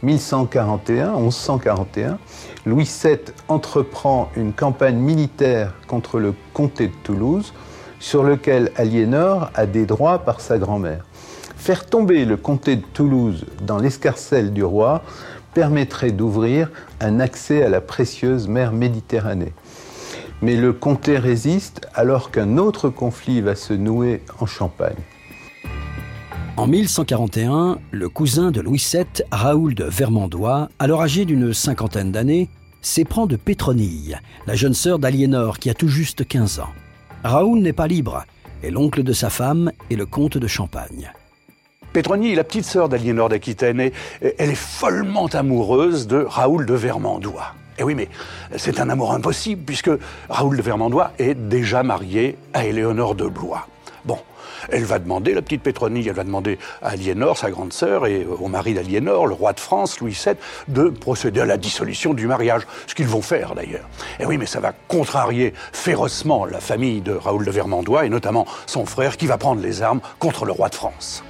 1141, 0.01 1.11
1141, 1.19 2.19
Louis 2.65 2.89
VII 3.03 3.19
entreprend 3.49 4.29
une 4.37 4.53
campagne 4.53 4.97
militaire 4.97 5.73
contre 5.87 6.19
le 6.19 6.33
comté 6.53 6.87
de 6.87 6.95
Toulouse, 7.03 7.53
sur 7.99 8.23
lequel 8.23 8.71
Aliénor 8.77 9.51
a 9.55 9.65
des 9.65 9.85
droits 9.85 10.19
par 10.19 10.39
sa 10.39 10.57
grand-mère. 10.57 11.03
Faire 11.57 11.85
tomber 11.85 12.23
le 12.23 12.37
comté 12.37 12.77
de 12.77 12.83
Toulouse 12.93 13.45
dans 13.61 13.77
l'escarcelle 13.77 14.53
du 14.53 14.63
roi 14.63 15.03
permettrait 15.53 16.11
d'ouvrir 16.11 16.69
un 17.01 17.19
accès 17.19 17.63
à 17.63 17.69
la 17.69 17.81
précieuse 17.81 18.47
mer 18.47 18.71
Méditerranée. 18.71 19.53
Mais 20.41 20.55
le 20.55 20.71
comté 20.71 21.17
résiste 21.17 21.87
alors 21.93 22.31
qu'un 22.31 22.57
autre 22.57 22.89
conflit 22.89 23.41
va 23.41 23.55
se 23.55 23.73
nouer 23.73 24.21
en 24.39 24.45
Champagne. 24.45 24.95
En 26.57 26.67
1141, 26.67 27.79
le 27.91 28.09
cousin 28.09 28.51
de 28.51 28.61
Louis 28.61 28.83
VII, 28.91 29.05
Raoul 29.31 29.75
de 29.75 29.83
Vermandois, 29.83 30.69
alors 30.79 31.01
âgé 31.01 31.25
d'une 31.25 31.53
cinquantaine 31.53 32.11
d'années, 32.11 32.49
s'éprend 32.81 33.25
de 33.25 33.35
Pétronille, 33.35 34.17
la 34.45 34.55
jeune 34.55 34.73
sœur 34.73 34.99
d'Aliénor 34.99 35.59
qui 35.59 35.69
a 35.69 35.73
tout 35.73 35.87
juste 35.87 36.25
15 36.27 36.59
ans. 36.59 36.73
Raoul 37.23 37.59
n'est 37.59 37.73
pas 37.73 37.87
libre, 37.87 38.25
et 38.63 38.71
l'oncle 38.71 39.03
de 39.03 39.13
sa 39.13 39.29
femme 39.29 39.71
est 39.91 39.95
le 39.95 40.05
comte 40.05 40.37
de 40.37 40.47
Champagne. 40.47 41.11
Pétronille, 41.97 42.35
la 42.35 42.43
petite 42.43 42.65
sœur 42.65 42.89
d'Aliénor 42.89 43.27
d'Aquitaine, 43.27 43.89
elle 44.21 44.49
est 44.51 44.53
follement 44.53 45.25
amoureuse 45.25 46.05
de 46.05 46.17
Raoul 46.17 46.67
de 46.67 46.75
Vermandois. 46.75 47.55
Et 47.71 47.73
eh 47.79 47.83
oui, 47.83 47.95
mais 47.95 48.07
c'est 48.55 48.79
un 48.79 48.91
amour 48.91 49.13
impossible 49.13 49.63
puisque 49.65 49.89
Raoul 50.29 50.57
de 50.57 50.61
Vermandois 50.61 51.13
est 51.17 51.33
déjà 51.33 51.81
marié 51.81 52.37
à 52.53 52.65
Éléonore 52.67 53.15
de 53.15 53.25
Blois. 53.25 53.67
Bon, 54.05 54.19
elle 54.69 54.83
va 54.83 54.99
demander, 54.99 55.33
la 55.33 55.41
petite 55.41 55.63
Pétronie, 55.63 56.07
elle 56.07 56.13
va 56.13 56.23
demander 56.23 56.59
à 56.83 56.89
Aliénor, 56.89 57.35
sa 57.35 57.49
grande 57.49 57.73
sœur, 57.73 58.05
et 58.05 58.27
au 58.27 58.47
mari 58.47 58.75
d'Aliénor, 58.75 59.25
le 59.25 59.33
roi 59.33 59.53
de 59.53 59.59
France, 59.59 59.99
Louis 59.99 60.15
VII, 60.23 60.35
de 60.67 60.89
procéder 60.89 61.39
à 61.39 61.45
la 61.45 61.57
dissolution 61.57 62.13
du 62.13 62.27
mariage. 62.27 62.61
Ce 62.85 62.93
qu'ils 62.93 63.07
vont 63.07 63.23
faire 63.23 63.55
d'ailleurs. 63.55 63.89
Et 64.19 64.27
oui, 64.27 64.37
mais 64.37 64.45
ça 64.45 64.59
va 64.59 64.71
contrarier 64.87 65.51
férocement 65.73 66.45
la 66.45 66.59
famille 66.59 67.01
de 67.01 67.13
Raoul 67.13 67.43
de 67.43 67.49
Vermandois, 67.49 68.05
et 68.05 68.09
notamment 68.09 68.45
son 68.67 68.85
frère, 68.85 69.17
qui 69.17 69.25
va 69.25 69.39
prendre 69.39 69.63
les 69.63 69.81
armes 69.81 70.01
contre 70.19 70.45
le 70.45 70.51
roi 70.51 70.69
de 70.69 70.75
France. 70.75 71.23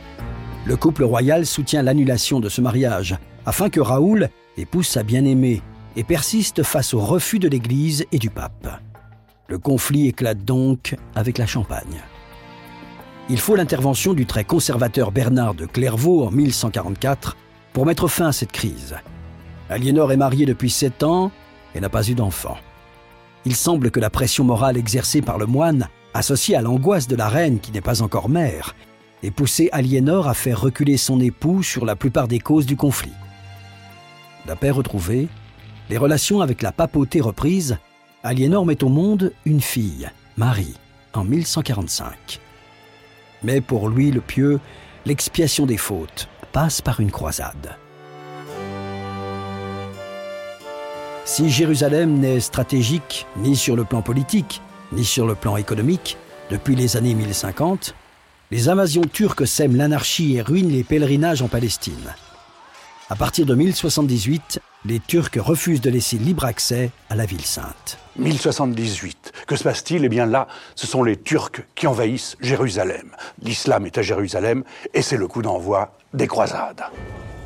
Le 0.68 0.76
couple 0.76 1.06
royal 1.06 1.46
soutient 1.46 1.82
l'annulation 1.82 2.42
de 2.42 2.50
ce 2.50 2.60
mariage, 2.60 3.16
afin 3.46 3.70
que 3.70 3.80
Raoul 3.80 4.28
épouse 4.58 4.86
sa 4.86 5.02
bien-aimée 5.02 5.62
et 5.96 6.04
persiste 6.04 6.62
face 6.62 6.94
au 6.94 7.00
refus 7.00 7.40
de 7.40 7.48
l'Église 7.48 8.06
et 8.12 8.20
du 8.20 8.30
pape. 8.30 8.68
Le 9.48 9.60
conflit 9.60 10.08
éclate 10.10 10.44
donc 10.44 10.98
avec 11.16 11.38
la 11.38 11.46
Champagne. 11.46 12.04
Il 13.30 13.40
faut 13.40 13.56
l'intervention 13.56 14.14
du 14.14 14.26
très 14.26 14.44
conservateur 14.44 15.14
Bernard 15.14 15.54
de 15.54 15.66
Clairvaux 15.66 16.26
en 16.26 16.32
1144 16.32 17.38
pour 17.72 17.86
mettre 17.86 18.10
fin 18.10 18.28
à 18.28 18.32
cette 18.34 18.52
crise. 18.52 18.98
Aliénor 19.70 20.12
est 20.12 20.18
mariée 20.18 20.46
depuis 20.46 20.70
sept 20.70 21.02
ans 21.02 21.32
et 21.76 21.80
n'a 21.80 21.88
pas 21.88 22.10
eu 22.10 22.14
d'enfant. 22.14 22.58
Il 23.46 23.56
semble 23.56 23.90
que 23.90 24.02
la 24.02 24.10
pression 24.10 24.44
morale 24.44 24.76
exercée 24.76 25.22
par 25.22 25.38
le 25.38 25.46
moine, 25.46 25.88
associée 26.14 26.58
à 26.58 26.62
l'angoisse 26.62 27.08
de 27.08 27.16
la 27.16 27.30
reine 27.30 27.62
qui 27.62 27.72
n'est 27.72 27.80
pas 27.80 28.02
encore 28.02 28.28
mère, 28.28 28.76
ait 29.24 29.32
poussé 29.32 29.70
Aliénor 29.72 30.28
à 30.28 30.34
faire 30.34 30.62
reculer 30.62 30.98
son 30.98 31.20
époux 31.20 31.64
sur 31.64 31.86
la 31.86 31.96
plupart 31.96 32.28
des 32.28 32.40
causes 32.40 32.66
du 32.66 32.76
conflit. 32.76 33.14
La 34.46 34.56
paix 34.56 34.72
retrouvée, 34.72 35.28
les 35.90 35.98
relations 35.98 36.42
avec 36.42 36.62
la 36.62 36.72
papauté 36.72 37.22
reprises, 37.22 37.78
Aliénor 38.24 38.66
met 38.66 38.84
au 38.84 38.90
monde 38.90 39.32
une 39.46 39.62
fille, 39.62 40.10
Marie, 40.38 40.76
en 41.14 41.24
1145. 41.24 42.40
Mais 43.44 43.62
pour 43.62 43.90
lui, 43.90 44.12
le 44.12 44.22
pieux, 44.22 44.60
l'expiation 45.06 45.66
des 45.66 45.78
fautes 45.78 46.28
passe 46.52 46.82
par 46.82 47.00
une 47.00 47.12
croisade. 47.12 47.76
Si 51.26 51.50
Jérusalem 51.50 52.20
n'est 52.20 52.40
stratégique 52.40 53.26
ni 53.38 53.56
sur 53.56 53.76
le 53.76 53.84
plan 53.84 54.02
politique, 54.02 54.62
ni 54.94 55.04
sur 55.04 55.28
le 55.28 55.36
plan 55.36 55.58
économique, 55.58 56.18
depuis 56.50 56.76
les 56.76 56.96
années 56.96 57.14
1050, 57.14 57.94
les 58.50 58.70
invasions 58.70 59.02
turques 59.02 59.46
sèment 59.46 59.76
l'anarchie 59.76 60.36
et 60.36 60.42
ruinent 60.42 60.72
les 60.72 60.84
pèlerinages 60.84 61.42
en 61.42 61.48
Palestine. 61.48 62.16
À 63.10 63.16
partir 63.16 63.46
de 63.46 63.56
1078, 63.56 64.60
les 64.86 65.00
Turcs 65.00 65.32
refusent 65.38 65.82
de 65.82 65.90
laisser 65.90 66.18
libre 66.18 66.46
accès 66.46 66.92
à 67.10 67.16
la 67.16 67.26
ville 67.26 67.46
sainte. 67.46 67.98
1078. 68.18 69.34
Que 69.48 69.56
se 69.56 69.64
passe-t-il? 69.64 70.06
Eh 70.06 70.10
bien 70.10 70.26
là, 70.26 70.48
ce 70.76 70.88
sont 70.88 71.04
les 71.04 71.18
Turcs 71.18 71.64
qui 71.76 71.88
envahissent 71.88 72.38
Jérusalem. 72.40 73.12
L'islam 73.42 73.86
est 73.86 73.98
à 73.98 74.02
Jérusalem 74.02 74.64
et 74.94 75.02
c'est 75.02 75.18
le 75.18 75.28
coup 75.28 75.42
d'envoi 75.42 75.94
des 76.14 76.28
croisades. 76.28 76.84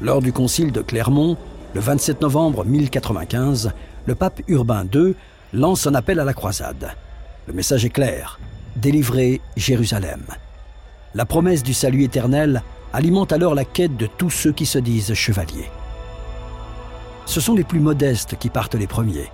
Lors 0.02 0.22
du 0.22 0.34
concile 0.34 0.72
de 0.72 0.82
Clermont, 0.82 1.38
le 1.74 1.82
27 1.82 2.22
novembre 2.22 2.66
1095, 2.66 3.72
le 4.06 4.16
pape 4.16 4.42
Urbain 4.48 4.86
II 4.94 5.16
lance 5.54 5.88
un 5.88 5.96
appel 5.96 6.20
à 6.20 6.26
la 6.26 6.34
croisade. 6.34 6.96
Le 7.48 7.54
message 7.54 7.86
est 7.86 7.90
clair 7.90 8.40
délivrer 8.76 9.42
Jérusalem. 9.58 10.24
La 11.14 11.26
promesse 11.26 11.62
du 11.62 11.74
salut 11.74 12.04
éternel 12.04 12.64
alimente 12.94 13.34
alors 13.34 13.54
la 13.54 13.66
quête 13.66 13.98
de 13.98 14.06
tous 14.06 14.30
ceux 14.30 14.54
qui 14.54 14.66
se 14.66 14.80
disent 14.80 15.14
chevaliers. 15.14 15.70
Ce 17.26 17.42
sont 17.42 17.54
les 17.54 17.66
plus 17.66 17.82
modestes 17.82 18.38
qui 18.38 18.50
partent 18.50 18.76
les 18.76 18.88
premiers. 18.88 19.30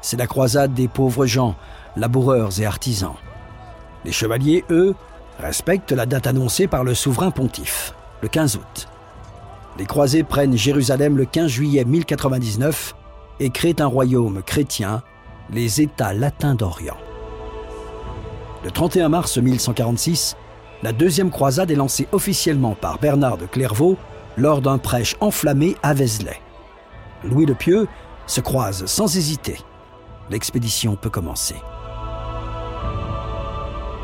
C'est 0.00 0.16
la 0.16 0.26
croisade 0.26 0.72
des 0.72 0.88
pauvres 0.88 1.26
gens, 1.26 1.54
laboureurs 1.96 2.58
et 2.60 2.64
artisans. 2.64 3.14
Les 4.06 4.12
chevaliers, 4.12 4.64
eux, 4.70 4.94
respectent 5.38 5.92
la 5.92 6.06
date 6.06 6.26
annoncée 6.26 6.66
par 6.66 6.82
le 6.82 6.94
souverain 6.94 7.30
pontife, 7.30 7.94
le 8.22 8.28
15 8.28 8.56
août. 8.56 8.88
Les 9.78 9.86
croisés 9.86 10.22
prennent 10.22 10.56
Jérusalem 10.56 11.18
le 11.18 11.26
15 11.26 11.50
juillet 11.50 11.84
1099 11.84 12.94
et 13.40 13.50
créent 13.50 13.80
un 13.80 13.86
royaume 13.86 14.42
chrétien, 14.42 15.02
les 15.50 15.82
États 15.82 16.14
latins 16.14 16.54
d'Orient. 16.54 16.96
Le 18.64 18.70
31 18.70 19.08
mars 19.08 19.36
1146, 19.38 20.36
la 20.82 20.92
deuxième 20.92 21.30
croisade 21.30 21.70
est 21.70 21.76
lancée 21.76 22.08
officiellement 22.12 22.74
par 22.74 22.98
Bernard 22.98 23.38
de 23.38 23.46
Clairvaux 23.46 23.96
lors 24.36 24.60
d'un 24.60 24.78
prêche 24.78 25.16
enflammé 25.20 25.76
à 25.82 25.94
Vézelay. 25.94 26.40
Louis 27.24 27.46
le 27.46 27.54
Pieux 27.54 27.86
se 28.26 28.40
croise 28.40 28.86
sans 28.86 29.16
hésiter. 29.16 29.58
L'expédition 30.30 30.96
peut 30.96 31.10
commencer. 31.10 31.56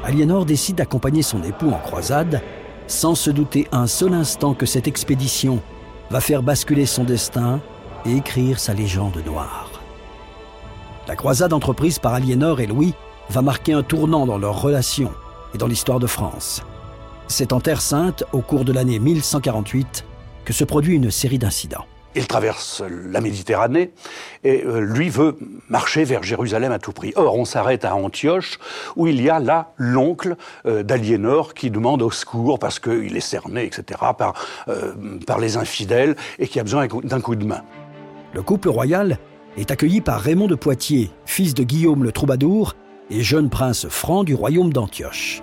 Aliénor 0.05 0.47
décide 0.47 0.77
d'accompagner 0.77 1.23
son 1.23 1.43
époux 1.43 1.71
en 1.71 1.79
croisade 1.79 2.43
sans 2.87 3.15
se 3.15 3.31
douter 3.31 3.69
un 3.73 3.87
seul 3.87 4.15
instant 4.15 4.55
que 4.55 4.65
cette 4.65 4.89
expédition 4.89 5.61
va 6.11 6.21
faire 6.21 6.43
basculer 6.43 6.87
son 6.87 7.05
destin 7.05 7.61
et 8.07 8.17
écrire 8.17 8.59
sa 8.59 8.73
légende 8.73 9.23
noire. 9.27 9.71
La 11.07 11.17
croisade 11.17 11.53
entreprise 11.53 11.99
par 11.99 12.15
Aliénor 12.15 12.61
et 12.61 12.67
Louis 12.67 12.95
va 13.31 13.43
marquer 13.43 13.73
un 13.73 13.83
tournant 13.83 14.27
dans 14.27 14.39
leur 14.39 14.63
relation 14.63 15.11
et 15.55 15.59
dans 15.59 15.67
l'histoire 15.67 15.99
de 15.99 16.07
France. 16.07 16.63
C'est 17.29 17.53
en 17.53 17.61
Terre 17.61 17.83
Sainte, 17.83 18.25
au 18.33 18.41
cours 18.41 18.65
de 18.65 18.73
l'année 18.73 18.99
1148, 18.99 20.05
que 20.47 20.55
se 20.55 20.65
produit 20.65 20.97
une 20.97 21.11
série 21.11 21.39
d'incidents. 21.39 21.85
Il 22.15 22.27
traverse 22.27 22.83
la 22.89 23.21
Méditerranée 23.21 23.93
et 24.45 24.65
euh, 24.65 24.81
lui 24.81 25.11
veut 25.11 25.37
marcher 25.69 26.05
vers 26.05 26.23
Jérusalem 26.23 26.73
à 26.73 26.79
tout 26.79 26.93
prix. 26.93 27.13
Or, 27.17 27.39
on 27.39 27.45
s'arrête 27.45 27.85
à 27.85 27.95
Antioche 27.95 28.59
où 28.97 29.07
il 29.07 29.21
y 29.21 29.29
a 29.29 29.41
là 29.41 29.73
l'oncle 29.77 30.37
euh, 30.67 30.83
d'Aliénor 30.83 31.53
qui 31.53 31.71
demande 31.71 32.01
au 32.01 32.11
secours 32.11 32.59
parce 32.59 32.81
qu'il 32.81 33.15
est 33.15 33.21
cerné, 33.21 33.67
etc., 33.67 34.01
par, 34.17 34.33
euh, 34.69 34.95
par 35.27 35.39
les 35.39 35.59
infidèles 35.59 36.17
et 36.39 36.49
qui 36.49 36.59
a 36.59 36.63
besoin 36.63 36.87
d'un 36.87 37.21
coup 37.21 37.37
de 37.37 37.45
main. 37.45 37.61
Le 38.33 38.43
couple 38.43 38.71
royal 38.71 39.19
est 39.59 39.71
accueilli 39.71 40.01
par 40.01 40.21
Raymond 40.21 40.47
de 40.47 40.55
Poitiers, 40.55 41.11
fils 41.27 41.53
de 41.53 41.63
Guillaume 41.63 42.05
le 42.05 42.13
Troubadour 42.13 42.75
et 43.11 43.23
jeune 43.23 43.51
prince 43.51 43.87
franc 43.87 44.25
du 44.25 44.35
royaume 44.35 44.73
d'Antioche. 44.73 45.43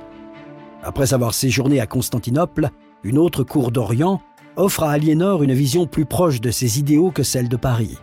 Après 0.86 1.15
avoir 1.15 1.34
séjourné 1.34 1.82
à 1.82 1.88
Constantinople, 1.88 2.70
une 3.04 3.18
autre 3.18 3.44
cour 3.44 3.72
d'Orient 3.72 4.22
offre 4.56 4.84
à 4.84 4.92
Aliénor 4.92 5.42
une 5.42 5.54
vision 5.54 5.88
plus 5.88 6.06
proche 6.06 6.39
de 6.39 6.51
ses 6.51 6.77
idéaux 6.77 7.10
que 7.10 7.24
celle 7.24 7.50
de 7.50 7.56
Paris, 7.56 7.98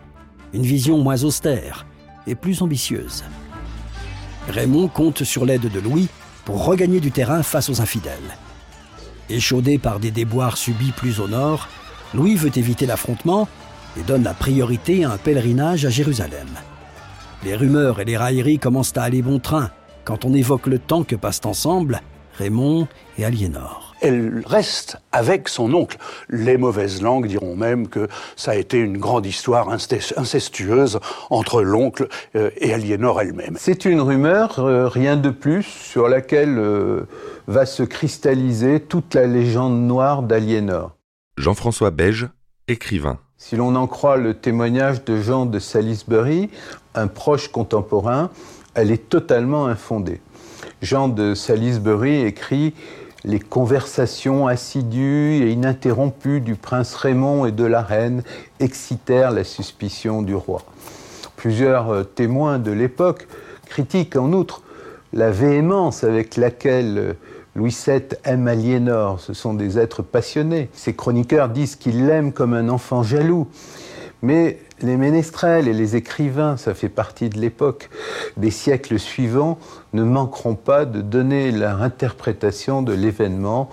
une 0.51 0.63
vision 0.63 0.97
moins 0.97 1.23
austère 1.23 1.85
et 2.27 2.35
plus 2.35 2.61
ambitieuse. 2.61 3.23
Raymond 4.49 4.89
compte 4.89 5.23
sur 5.23 5.45
l'aide 5.45 5.71
de 5.71 5.79
Louis 5.79 6.09
pour 6.43 6.65
regagner 6.65 6.99
du 6.99 7.09
terrain 7.09 7.41
face 7.41 7.69
aux 7.69 7.79
infidèles. 7.79 8.37
Échaudé 9.29 9.77
par 9.77 10.01
des 10.01 10.11
déboires 10.11 10.57
subis 10.57 10.91
plus 10.91 11.21
au 11.21 11.29
nord, 11.29 11.69
Louis 12.13 12.35
veut 12.35 12.51
éviter 12.57 12.85
l'affrontement 12.85 13.47
et 13.97 14.03
donne 14.03 14.23
la 14.23 14.33
priorité 14.33 15.05
à 15.05 15.11
un 15.11 15.17
pèlerinage 15.17 15.85
à 15.85 15.89
Jérusalem. 15.89 16.49
Les 17.45 17.55
rumeurs 17.55 18.01
et 18.01 18.05
les 18.05 18.17
railleries 18.17 18.59
commencent 18.59 18.97
à 18.97 19.03
aller 19.03 19.21
bon 19.21 19.39
train 19.39 19.71
quand 20.03 20.25
on 20.25 20.33
évoque 20.33 20.67
le 20.67 20.79
temps 20.79 21.05
que 21.05 21.15
passent 21.15 21.45
ensemble 21.45 22.01
Raymond 22.33 22.87
et 23.17 23.25
Aliénor. 23.25 23.95
Elle 24.01 24.43
reste 24.45 24.97
avec 25.13 25.47
son 25.47 25.73
oncle. 25.73 25.97
Les 26.29 26.57
mauvaises 26.57 27.01
langues 27.01 27.27
diront 27.27 27.55
même 27.55 27.87
que 27.87 28.09
ça 28.35 28.51
a 28.51 28.55
été 28.55 28.77
une 28.77 28.97
grande 28.97 29.25
histoire 29.25 29.69
incestueuse 29.69 30.99
entre 31.29 31.61
l'oncle 31.61 32.09
euh, 32.35 32.49
et 32.57 32.73
Aliénor 32.73 33.21
elle-même. 33.21 33.55
C'est 33.57 33.85
une 33.85 34.01
rumeur, 34.01 34.59
euh, 34.59 34.89
rien 34.89 35.15
de 35.15 35.29
plus, 35.29 35.63
sur 35.63 36.09
laquelle 36.09 36.57
euh, 36.57 37.07
va 37.47 37.65
se 37.65 37.83
cristalliser 37.83 38.81
toute 38.81 39.13
la 39.13 39.25
légende 39.25 39.79
noire 39.79 40.21
d'Aliénor. 40.21 40.97
Jean-François 41.37 41.91
Beige, 41.91 42.27
écrivain. 42.67 43.19
Si 43.37 43.55
l'on 43.55 43.75
en 43.75 43.87
croit 43.87 44.17
le 44.17 44.33
témoignage 44.33 45.03
de 45.05 45.21
Jean 45.21 45.45
de 45.45 45.59
Salisbury, 45.59 46.49
un 46.95 47.07
proche 47.07 47.47
contemporain, 47.49 48.29
elle 48.73 48.91
est 48.91 49.09
totalement 49.09 49.65
infondée. 49.65 50.21
Jean 50.83 51.07
de 51.07 51.33
Salisbury 51.33 52.25
écrit 52.25 52.73
les 53.23 53.39
conversations 53.39 54.47
assidues 54.47 55.41
et 55.41 55.51
ininterrompues 55.51 56.41
du 56.41 56.55
prince 56.55 56.93
Raymond 56.95 57.45
et 57.45 57.53
de 57.53 57.63
la 57.63 57.81
reine 57.81 58.21
excitèrent 58.59 59.31
la 59.31 59.45
suspicion 59.45 60.21
du 60.21 60.35
roi. 60.35 60.61
Plusieurs 61.37 61.89
euh, 61.89 62.03
témoins 62.03 62.59
de 62.59 62.71
l'époque 62.71 63.29
critiquent 63.65 64.17
en 64.17 64.33
outre 64.33 64.61
la 65.13 65.31
véhémence 65.31 66.03
avec 66.03 66.35
laquelle 66.35 66.97
euh, 66.97 67.13
Louis 67.55 67.75
VII 67.87 68.01
aime 68.25 68.49
Aliénor. 68.49 69.21
Ce 69.21 69.33
sont 69.33 69.53
des 69.53 69.79
êtres 69.79 70.01
passionnés. 70.01 70.69
Ces 70.73 70.93
chroniqueurs 70.93 71.47
disent 71.47 71.77
qu'il 71.77 72.07
l'aime 72.07 72.33
comme 72.33 72.53
un 72.53 72.67
enfant 72.67 73.03
jaloux. 73.03 73.47
Mais 74.21 74.59
les 74.83 74.97
ménestrels 74.97 75.67
et 75.67 75.73
les 75.73 75.95
écrivains, 75.95 76.57
ça 76.57 76.73
fait 76.73 76.89
partie 76.89 77.29
de 77.29 77.39
l'époque, 77.39 77.89
des 78.37 78.51
siècles 78.51 78.99
suivants, 78.99 79.57
ne 79.93 80.03
manqueront 80.03 80.55
pas 80.55 80.85
de 80.85 81.01
donner 81.01 81.51
leur 81.51 81.81
interprétation 81.81 82.81
de 82.81 82.93
l'événement, 82.93 83.69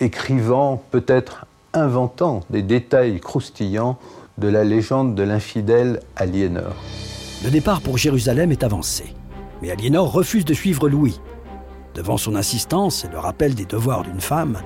écrivant, 0.00 0.82
peut-être 0.90 1.46
inventant 1.72 2.40
des 2.50 2.62
détails 2.62 3.20
croustillants 3.20 3.98
de 4.36 4.48
la 4.48 4.64
légende 4.64 5.14
de 5.14 5.22
l'infidèle 5.22 6.00
Aliénor. 6.16 6.76
Le 7.42 7.50
départ 7.50 7.80
pour 7.80 7.98
Jérusalem 7.98 8.52
est 8.52 8.62
avancé, 8.62 9.14
mais 9.62 9.70
Aliénor 9.70 10.12
refuse 10.12 10.44
de 10.44 10.54
suivre 10.54 10.88
Louis. 10.88 11.20
Devant 11.94 12.16
son 12.16 12.36
insistance 12.36 13.04
et 13.04 13.08
le 13.08 13.18
rappel 13.18 13.54
des 13.54 13.64
devoirs 13.64 14.02
d'une 14.02 14.20
femme, 14.20 14.58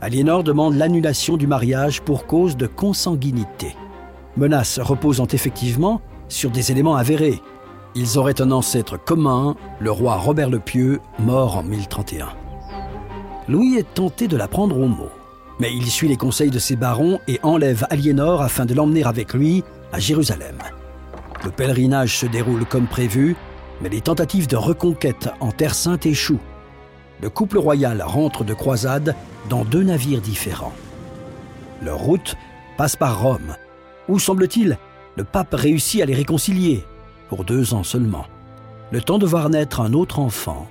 Aliénor 0.00 0.42
demande 0.42 0.74
l'annulation 0.74 1.36
du 1.36 1.46
mariage 1.46 2.00
pour 2.00 2.26
cause 2.26 2.56
de 2.56 2.66
consanguinité. 2.66 3.76
Menaces 4.36 4.80
reposant 4.80 5.26
effectivement 5.26 6.00
sur 6.28 6.50
des 6.50 6.70
éléments 6.70 6.96
avérés. 6.96 7.40
Ils 7.94 8.18
auraient 8.18 8.42
un 8.42 8.50
ancêtre 8.50 9.02
commun, 9.02 9.56
le 9.80 9.90
roi 9.90 10.16
Robert 10.16 10.50
le 10.50 10.58
Pieux, 10.58 11.00
mort 11.18 11.56
en 11.56 11.62
1031. 11.62 12.28
Louis 13.48 13.76
est 13.76 13.94
tenté 13.94 14.28
de 14.28 14.36
la 14.36 14.48
prendre 14.48 14.78
au 14.78 14.88
mot, 14.88 15.10
mais 15.58 15.72
il 15.72 15.86
suit 15.86 16.08
les 16.08 16.16
conseils 16.16 16.50
de 16.50 16.58
ses 16.58 16.76
barons 16.76 17.18
et 17.28 17.40
enlève 17.42 17.86
Aliénor 17.88 18.42
afin 18.42 18.66
de 18.66 18.74
l'emmener 18.74 19.04
avec 19.04 19.32
lui 19.32 19.64
à 19.92 19.98
Jérusalem. 19.98 20.58
Le 21.44 21.50
pèlerinage 21.50 22.18
se 22.18 22.26
déroule 22.26 22.66
comme 22.66 22.88
prévu, 22.88 23.36
mais 23.80 23.88
les 23.88 24.00
tentatives 24.00 24.48
de 24.48 24.56
reconquête 24.56 25.30
en 25.40 25.52
Terre 25.52 25.74
Sainte 25.74 26.04
échouent. 26.04 26.40
Le 27.22 27.30
couple 27.30 27.58
royal 27.58 28.02
rentre 28.02 28.44
de 28.44 28.52
croisade 28.52 29.14
dans 29.48 29.64
deux 29.64 29.82
navires 29.82 30.20
différents. 30.20 30.74
Leur 31.82 31.98
route 31.98 32.36
passe 32.76 32.96
par 32.96 33.22
Rome, 33.22 33.54
où 34.08 34.18
semble-t-il 34.18 34.78
le 35.16 35.24
pape 35.24 35.54
réussit 35.54 36.02
à 36.02 36.04
les 36.04 36.14
réconcilier, 36.14 36.84
pour 37.28 37.44
deux 37.44 37.72
ans 37.72 37.82
seulement, 37.82 38.26
le 38.92 39.00
temps 39.00 39.18
de 39.18 39.26
voir 39.26 39.48
naître 39.48 39.80
un 39.80 39.94
autre 39.94 40.18
enfant, 40.18 40.66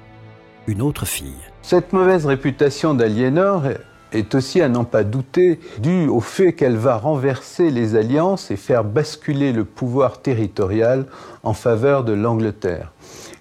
une 0.68 0.82
autre 0.82 1.06
fille. 1.06 1.34
Cette 1.62 1.94
mauvaise 1.94 2.26
réputation 2.26 2.94
d'Aliénor 2.94 3.64
est 4.12 4.36
aussi 4.36 4.62
à 4.62 4.70
n'en 4.70 4.84
pas 4.84 5.04
douter 5.04 5.60
due 5.80 6.08
au 6.08 6.20
fait 6.20 6.54
qu'elle 6.54 6.78
va 6.78 6.98
renverser 6.98 7.72
les 7.72 7.96
alliances 7.96 8.52
et 8.52 8.56
faire 8.56 8.84
basculer 8.84 9.52
le 9.52 9.66
pouvoir 9.66 10.22
territorial 10.22 11.06
en 11.44 11.54
faveur 11.54 12.04
de 12.04 12.14
l'Angleterre. 12.14 12.92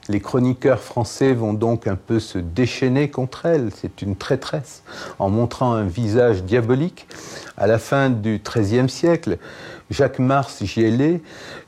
Les 0.09 0.21
chroniqueurs 0.21 0.81
français 0.81 1.33
vont 1.33 1.55
donc 1.55 1.87
un 1.87 1.97
peu 1.97 2.21
se 2.21 2.39
déchaîner 2.39 3.09
contre 3.09 3.47
elle, 3.47 3.71
c'est 3.75 4.03
une 4.03 4.17
traîtresse, 4.17 4.83
en 5.19 5.31
montrant 5.31 5.73
un 5.73 5.85
visage 5.85 6.45
diabolique. 6.45 7.07
À 7.57 7.67
la 7.67 7.79
fin 7.79 8.11
du 8.11 8.39
XIIIe 8.45 8.91
siècle, 8.91 9.39
Jacques 9.91 10.19
Mars 10.19 10.65
Giellet 10.65 11.21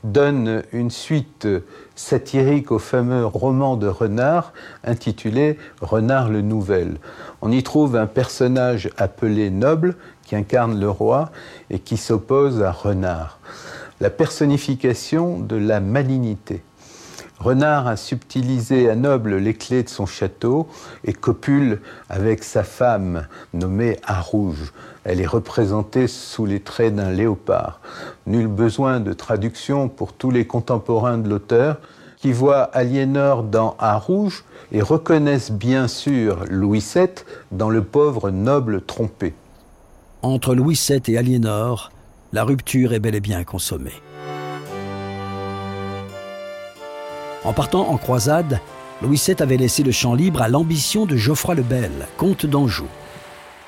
donne 0.03 0.63
une 0.71 0.89
suite 0.89 1.47
satirique 1.95 2.71
au 2.71 2.79
fameux 2.79 3.25
roman 3.25 3.77
de 3.77 3.87
Renard 3.87 4.53
intitulé 4.83 5.57
Renard 5.81 6.29
le 6.29 6.41
Nouvel. 6.41 6.97
On 7.41 7.51
y 7.51 7.61
trouve 7.61 7.95
un 7.95 8.07
personnage 8.07 8.89
appelé 8.97 9.49
Noble 9.51 9.95
qui 10.23 10.35
incarne 10.35 10.79
le 10.79 10.89
roi 10.89 11.31
et 11.69 11.79
qui 11.79 11.97
s'oppose 11.97 12.63
à 12.63 12.71
Renard, 12.71 13.39
la 14.01 14.09
personnification 14.09 15.39
de 15.39 15.55
la 15.55 15.79
malignité. 15.79 16.63
Renard 17.39 17.87
a 17.87 17.97
subtilisé 17.97 18.89
à 18.89 18.95
Noble 18.95 19.35
les 19.35 19.53
clés 19.53 19.83
de 19.83 19.89
son 19.89 20.07
château 20.07 20.67
et 21.03 21.13
copule 21.13 21.81
avec 22.09 22.43
sa 22.43 22.63
femme 22.63 23.27
nommée 23.53 23.97
Arouge. 24.03 24.73
Elle 25.07 25.21
est 25.21 25.25
représentée 25.25 26.07
sous 26.07 26.45
les 26.45 26.59
traits 26.59 26.93
d'un 26.93 27.11
léopard. 27.11 27.79
Nul 28.25 28.47
besoin 28.47 28.99
de 28.99 29.13
traduction 29.13 29.87
pour 29.87 30.11
tous 30.11 30.31
les 30.31 30.45
contemporains 30.45 31.17
de 31.17 31.29
l'auteur 31.29 31.77
qui 32.17 32.33
voient 32.33 32.63
Aliénor 32.63 33.43
dans 33.43 33.77
Arouge 33.79 34.43
et 34.73 34.81
reconnaissent 34.81 35.51
bien 35.51 35.87
sûr 35.87 36.43
Louis 36.49 36.85
VII 36.93 37.07
dans 37.53 37.69
le 37.69 37.83
pauvre 37.83 38.31
noble 38.31 38.81
trompé. 38.81 39.33
Entre 40.23 40.53
Louis 40.53 40.77
VII 40.89 41.01
et 41.07 41.17
Aliénor, 41.17 41.89
la 42.33 42.43
rupture 42.43 42.91
est 42.91 42.99
bel 42.99 43.15
et 43.15 43.21
bien 43.21 43.45
consommée. 43.45 44.01
En 47.45 47.53
partant 47.53 47.87
en 47.87 47.95
croisade, 47.95 48.59
Louis 49.01 49.21
VII 49.25 49.37
avait 49.39 49.55
laissé 49.55 49.83
le 49.83 49.93
champ 49.93 50.15
libre 50.15 50.41
à 50.41 50.49
l'ambition 50.49 51.05
de 51.05 51.15
Geoffroy 51.15 51.55
le 51.55 51.63
Bel, 51.63 51.93
comte 52.17 52.45
d'Anjou. 52.45 52.87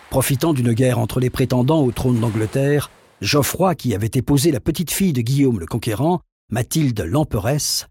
Profitant 0.10 0.54
d'une 0.54 0.74
guerre 0.74 0.98
entre 0.98 1.20
les 1.20 1.30
prétendants 1.30 1.84
au 1.84 1.92
trône 1.92 2.20
d'Angleterre, 2.20 2.90
Geoffroy, 3.22 3.76
qui 3.76 3.94
avait 3.94 4.10
épousé 4.16 4.52
la 4.52 4.60
petite 4.60 4.90
fille 4.90 5.14
de 5.14 5.22
Guillaume 5.22 5.60
le 5.60 5.68
Conquérant, 5.68 6.22
Mathilde 6.52 7.00
l'Emperesse, 7.02 7.86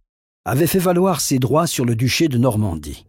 avait 0.44 0.66
fait 0.66 0.80
valoir 0.80 1.20
ses 1.20 1.38
droits 1.38 1.68
sur 1.68 1.84
le 1.84 1.94
duché 1.94 2.26
de 2.26 2.36
Normandie. 2.36 3.06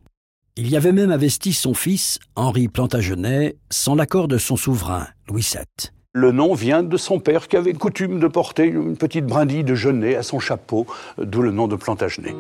Il 0.57 0.69
y 0.69 0.77
avait 0.77 0.91
même 0.91 1.09
investi 1.09 1.53
son 1.53 1.73
fils, 1.73 2.19
Henri 2.35 2.67
Plantagenet, 2.67 3.55
sans 3.71 3.95
l'accord 3.95 4.27
de 4.27 4.37
son 4.37 4.57
souverain, 4.57 5.07
Louis 5.27 5.47
VII. 5.53 5.89
Le 6.13 6.31
nom 6.31 6.53
vient 6.53 6.83
de 6.83 6.97
son 6.97 7.19
père 7.19 7.47
qui 7.47 7.55
avait 7.55 7.73
coutume 7.73 8.19
de 8.19 8.27
porter 8.27 8.65
une 8.65 8.97
petite 8.97 9.25
brindille 9.25 9.63
de 9.63 9.73
genêt 9.73 10.15
à 10.15 10.23
son 10.23 10.39
chapeau, 10.39 10.85
d'où 11.17 11.41
le 11.41 11.51
nom 11.51 11.67
de 11.67 11.75
Plantagenet. 11.75 12.35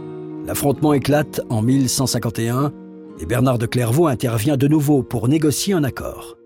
L'affrontement 0.45 0.93
éclate 0.93 1.41
en 1.49 1.61
1151 1.61 2.71
et 3.19 3.25
Bernard 3.25 3.57
de 3.57 3.65
Clairvaux 3.65 4.07
intervient 4.07 4.57
de 4.57 4.67
nouveau 4.67 5.01
pour 5.01 5.27
négocier 5.27 5.73
un 5.73 5.83
accord. 5.83 6.38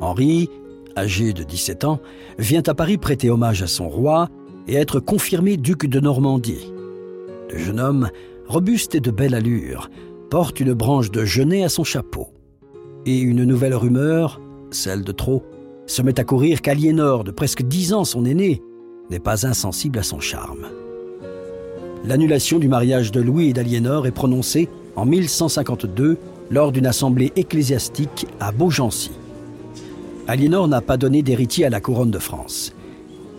Henri, 0.00 0.50
âgé 0.96 1.32
de 1.32 1.42
17 1.42 1.84
ans, 1.84 2.00
vient 2.38 2.62
à 2.66 2.74
Paris 2.74 2.98
prêter 2.98 3.30
hommage 3.30 3.62
à 3.62 3.66
son 3.66 3.88
roi 3.88 4.28
et 4.68 4.74
être 4.74 5.00
confirmé 5.00 5.56
duc 5.56 5.86
de 5.86 6.00
Normandie. 6.00 6.72
Le 7.50 7.58
jeune 7.58 7.80
homme, 7.80 8.08
robuste 8.48 8.94
et 8.94 9.00
de 9.00 9.10
belle 9.10 9.34
allure, 9.34 9.90
porte 10.30 10.60
une 10.60 10.74
branche 10.74 11.10
de 11.10 11.24
genêt 11.24 11.64
à 11.64 11.68
son 11.68 11.84
chapeau. 11.84 12.28
Et 13.04 13.18
une 13.18 13.44
nouvelle 13.44 13.74
rumeur, 13.74 14.40
celle 14.70 15.04
de 15.04 15.12
trop, 15.12 15.44
se 15.86 16.02
met 16.02 16.18
à 16.18 16.24
courir 16.24 16.60
qu'Aliénor, 16.62 17.22
de 17.22 17.30
presque 17.30 17.62
dix 17.62 17.92
ans 17.92 18.04
son 18.04 18.24
aîné, 18.24 18.62
n'est 19.10 19.20
pas 19.20 19.46
insensible 19.46 20.00
à 20.00 20.02
son 20.02 20.18
charme. 20.18 20.66
L'annulation 22.04 22.58
du 22.58 22.68
mariage 22.68 23.12
de 23.12 23.20
Louis 23.20 23.50
et 23.50 23.52
d'Aliénor 23.52 24.06
est 24.06 24.12
prononcée 24.12 24.68
en 24.96 25.06
1152 25.06 26.18
lors 26.50 26.72
d'une 26.72 26.86
assemblée 26.86 27.32
ecclésiastique 27.36 28.26
à 28.40 28.50
Beaugency. 28.50 29.12
Aliénor 30.28 30.66
n'a 30.66 30.80
pas 30.80 30.96
donné 30.96 31.22
d'héritier 31.22 31.66
à 31.66 31.70
la 31.70 31.80
couronne 31.80 32.10
de 32.10 32.18
France. 32.18 32.74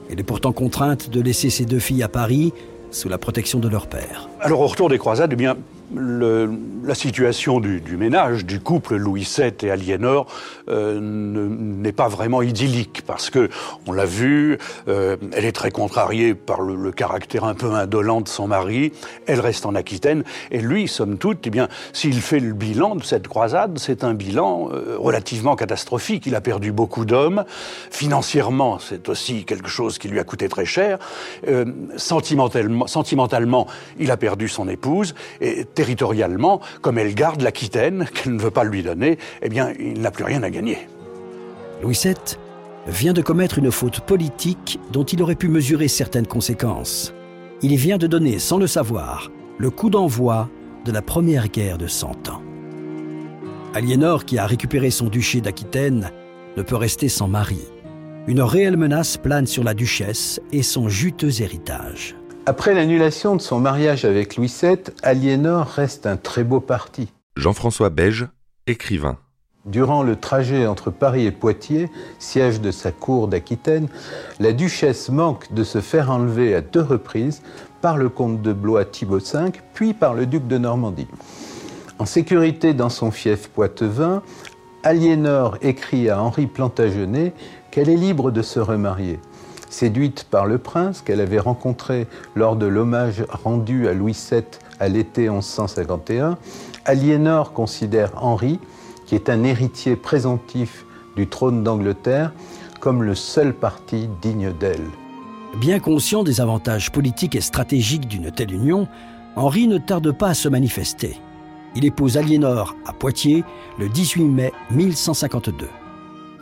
Elle 0.09 0.19
est 0.19 0.23
pourtant 0.23 0.53
contrainte 0.53 1.09
de 1.09 1.19
laisser 1.19 1.49
ses 1.49 1.65
deux 1.65 1.79
filles 1.79 2.03
à 2.03 2.07
Paris 2.07 2.53
sous 2.91 3.09
la 3.09 3.17
protection 3.17 3.59
de 3.59 3.67
leur 3.67 3.87
père. 3.87 4.29
Alors 4.39 4.61
au 4.61 4.67
retour 4.67 4.87
des 4.87 4.97
croisades, 4.97 5.33
eh 5.33 5.35
bien, 5.35 5.57
le, 5.93 6.51
la 6.83 6.95
situation 6.95 7.59
du, 7.59 7.81
du, 7.81 7.97
ménage, 7.97 8.45
du 8.45 8.59
couple 8.59 8.95
Louis 8.95 9.27
VII 9.37 9.53
et 9.63 9.71
Aliénor 9.71 10.27
euh, 10.69 10.99
n'est 11.01 11.91
pas 11.91 12.07
vraiment 12.07 12.41
idyllique 12.41 13.03
parce 13.05 13.29
que, 13.29 13.49
on 13.85 13.93
l'a 13.93 14.05
vu, 14.05 14.57
euh, 14.87 15.17
elle 15.33 15.45
est 15.45 15.51
très 15.51 15.71
contrariée 15.71 16.33
par 16.33 16.61
le, 16.61 16.75
le, 16.75 16.91
caractère 16.91 17.43
un 17.43 17.53
peu 17.53 17.71
indolent 17.73 18.21
de 18.21 18.27
son 18.27 18.47
mari. 18.47 18.91
Elle 19.27 19.39
reste 19.39 19.65
en 19.65 19.75
Aquitaine 19.75 20.23
et 20.51 20.59
lui, 20.59 20.87
somme 20.87 21.17
toute, 21.17 21.45
eh 21.47 21.49
bien, 21.49 21.67
s'il 21.93 22.21
fait 22.21 22.39
le 22.39 22.53
bilan 22.53 22.95
de 22.95 23.03
cette 23.03 23.27
croisade, 23.27 23.77
c'est 23.79 24.03
un 24.03 24.13
bilan 24.13 24.69
euh, 24.71 24.97
relativement 24.97 25.55
catastrophique. 25.55 26.25
Il 26.25 26.35
a 26.35 26.41
perdu 26.41 26.71
beaucoup 26.71 27.05
d'hommes. 27.05 27.45
Financièrement, 27.91 28.79
c'est 28.79 29.09
aussi 29.09 29.45
quelque 29.45 29.69
chose 29.69 29.97
qui 29.97 30.07
lui 30.07 30.19
a 30.19 30.23
coûté 30.23 30.49
très 30.49 30.65
cher. 30.65 30.99
Euh, 31.47 31.65
sentimentalement, 31.95 32.87
sentimentalement, 32.87 33.67
il 33.99 34.11
a 34.11 34.17
perdu 34.17 34.47
son 34.47 34.67
épouse 34.67 35.15
et 35.41 35.65
territorialement, 35.77 36.59
comme 36.81 36.97
elle 36.97 37.13
garde 37.13 37.43
l'Aquitaine, 37.43 38.07
qu'elle 38.11 38.33
ne 38.33 38.41
veut 38.41 38.49
pas 38.49 38.63
lui 38.63 38.81
donner, 38.81 39.19
eh 39.43 39.47
bien, 39.47 39.73
il 39.79 40.01
n'a 40.01 40.09
plus 40.09 40.23
rien 40.23 40.41
à 40.41 40.49
gagner. 40.49 40.79
Louis 41.83 41.99
VII 42.03 42.15
vient 42.87 43.13
de 43.13 43.21
commettre 43.21 43.59
une 43.59 43.69
faute 43.69 43.99
politique 43.99 44.79
dont 44.91 45.03
il 45.03 45.21
aurait 45.21 45.35
pu 45.35 45.49
mesurer 45.49 45.87
certaines 45.87 46.25
conséquences. 46.25 47.13
Il 47.61 47.75
vient 47.75 47.99
de 47.99 48.07
donner, 48.07 48.39
sans 48.39 48.57
le 48.57 48.65
savoir, 48.65 49.31
le 49.59 49.69
coup 49.69 49.91
d'envoi 49.91 50.49
de 50.83 50.91
la 50.91 51.03
première 51.03 51.47
guerre 51.47 51.77
de 51.77 51.85
Cent 51.85 52.27
Ans. 52.27 52.41
Aliénor, 53.75 54.25
qui 54.25 54.39
a 54.39 54.47
récupéré 54.47 54.89
son 54.89 55.09
duché 55.09 55.41
d'Aquitaine, 55.41 56.09
ne 56.55 56.63
peut 56.63 56.75
rester 56.75 57.07
sans 57.07 57.27
mari. 57.27 57.61
Une 58.25 58.41
réelle 58.41 58.77
menace 58.77 59.17
plane 59.17 59.45
sur 59.45 59.63
la 59.63 59.75
duchesse 59.75 60.41
et 60.51 60.63
son 60.63 60.89
juteux 60.89 61.39
héritage. 61.39 62.16
Après 62.49 62.73
l'annulation 62.73 63.35
de 63.35 63.41
son 63.41 63.59
mariage 63.59 64.05
avec 64.05 64.37
Louis 64.37 64.47
VII, 64.61 64.77
Aliénor 65.03 65.67
reste 65.67 66.05
un 66.05 66.15
très 66.15 66.45
beau 66.45 66.61
parti. 66.61 67.09
Jean-François 67.35 67.89
Beige, 67.89 68.29
écrivain. 68.67 69.17
Durant 69.65 70.01
le 70.01 70.15
trajet 70.15 70.65
entre 70.65 70.89
Paris 70.89 71.25
et 71.25 71.31
Poitiers, 71.31 71.89
siège 72.19 72.61
de 72.61 72.71
sa 72.71 72.93
cour 72.93 73.27
d'Aquitaine, 73.27 73.89
la 74.39 74.53
duchesse 74.53 75.09
manque 75.09 75.51
de 75.51 75.65
se 75.65 75.81
faire 75.81 76.09
enlever 76.09 76.55
à 76.55 76.61
deux 76.61 76.81
reprises 76.81 77.41
par 77.81 77.97
le 77.97 78.07
comte 78.07 78.41
de 78.41 78.53
Blois 78.53 78.85
Thibaut 78.85 79.19
V, 79.19 79.51
puis 79.73 79.93
par 79.93 80.13
le 80.13 80.25
duc 80.25 80.47
de 80.47 80.57
Normandie. 80.57 81.09
En 81.99 82.05
sécurité 82.05 82.73
dans 82.73 82.87
son 82.87 83.11
fief 83.11 83.49
poitevin, 83.49 84.23
Aliénor 84.83 85.57
écrit 85.61 86.09
à 86.09 86.21
Henri 86.21 86.47
Plantagenet 86.47 87.33
qu'elle 87.71 87.89
est 87.89 87.97
libre 87.97 88.31
de 88.31 88.41
se 88.41 88.61
remarier. 88.61 89.19
Séduite 89.69 90.25
par 90.29 90.45
le 90.45 90.57
prince 90.57 91.01
qu'elle 91.01 91.19
avait 91.19 91.39
rencontré 91.39 92.07
lors 92.35 92.55
de 92.55 92.65
l'hommage 92.65 93.23
rendu 93.29 93.87
à 93.87 93.93
Louis 93.93 94.17
VII 94.31 94.43
à 94.79 94.87
l'été 94.87 95.29
1151, 95.29 96.37
Aliénor 96.85 97.51
considère 97.51 98.11
Henri, 98.15 98.59
qui 99.05 99.15
est 99.15 99.29
un 99.29 99.43
héritier 99.43 99.95
présomptif 99.95 100.85
du 101.15 101.27
trône 101.27 101.63
d'Angleterre, 101.63 102.31
comme 102.79 103.03
le 103.03 103.15
seul 103.15 103.53
parti 103.53 104.07
digne 104.21 104.53
d'elle. 104.53 104.85
Bien 105.59 105.79
conscient 105.79 106.23
des 106.23 106.39
avantages 106.39 106.91
politiques 106.91 107.35
et 107.35 107.41
stratégiques 107.41 108.07
d'une 108.07 108.31
telle 108.31 108.53
union, 108.53 108.87
Henri 109.35 109.67
ne 109.67 109.77
tarde 109.77 110.11
pas 110.11 110.29
à 110.29 110.33
se 110.33 110.49
manifester. 110.49 111.17
il 111.75 111.85
épouse 111.85 112.17
Aliénor 112.17 112.75
à 112.85 112.93
Poitiers 112.93 113.43
le 113.77 113.89
18 113.89 114.23
mai 114.23 114.51
1152. 114.71 115.67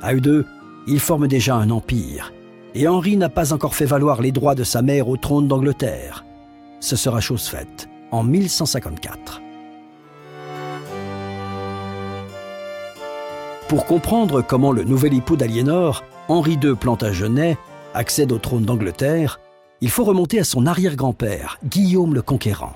À 0.02 0.14
eux 0.14 0.22
deux, 0.22 0.46
ils 0.88 1.00
forment 1.00 1.28
déjà 1.28 1.56
un 1.56 1.72
empire, 1.72 2.32
et 2.76 2.88
Henri 2.88 3.16
n'a 3.16 3.30
pas 3.30 3.54
encore 3.54 3.74
fait 3.74 3.86
valoir 3.86 4.22
les 4.22 4.34
droits 4.34 4.54
de 4.54 4.64
sa 4.64 4.82
mère 4.82 5.08
au 5.08 5.16
trône 5.16 5.48
d'Angleterre. 5.48 6.26
Ce 6.82 6.96
sera 6.96 7.22
chose 7.22 7.48
faite 7.48 7.90
en 8.12 8.24
1154. 8.24 9.42
Pour 13.70 13.86
comprendre 13.86 14.42
comment 14.42 14.72
le 14.72 14.84
nouvel 14.84 15.16
époux 15.16 15.38
d'Aliénor, 15.38 16.04
Henri 16.28 16.60
II 16.62 16.76
Plantagenet, 16.76 17.58
accède 17.94 18.32
au 18.32 18.38
trône 18.38 18.64
d'Angleterre, 18.64 19.40
il 19.82 19.90
faut 19.90 20.04
remonter 20.04 20.40
à 20.40 20.44
son 20.44 20.68
arrière-grand-père, 20.68 21.58
Guillaume 21.66 22.14
le 22.14 22.22
Conquérant. 22.22 22.74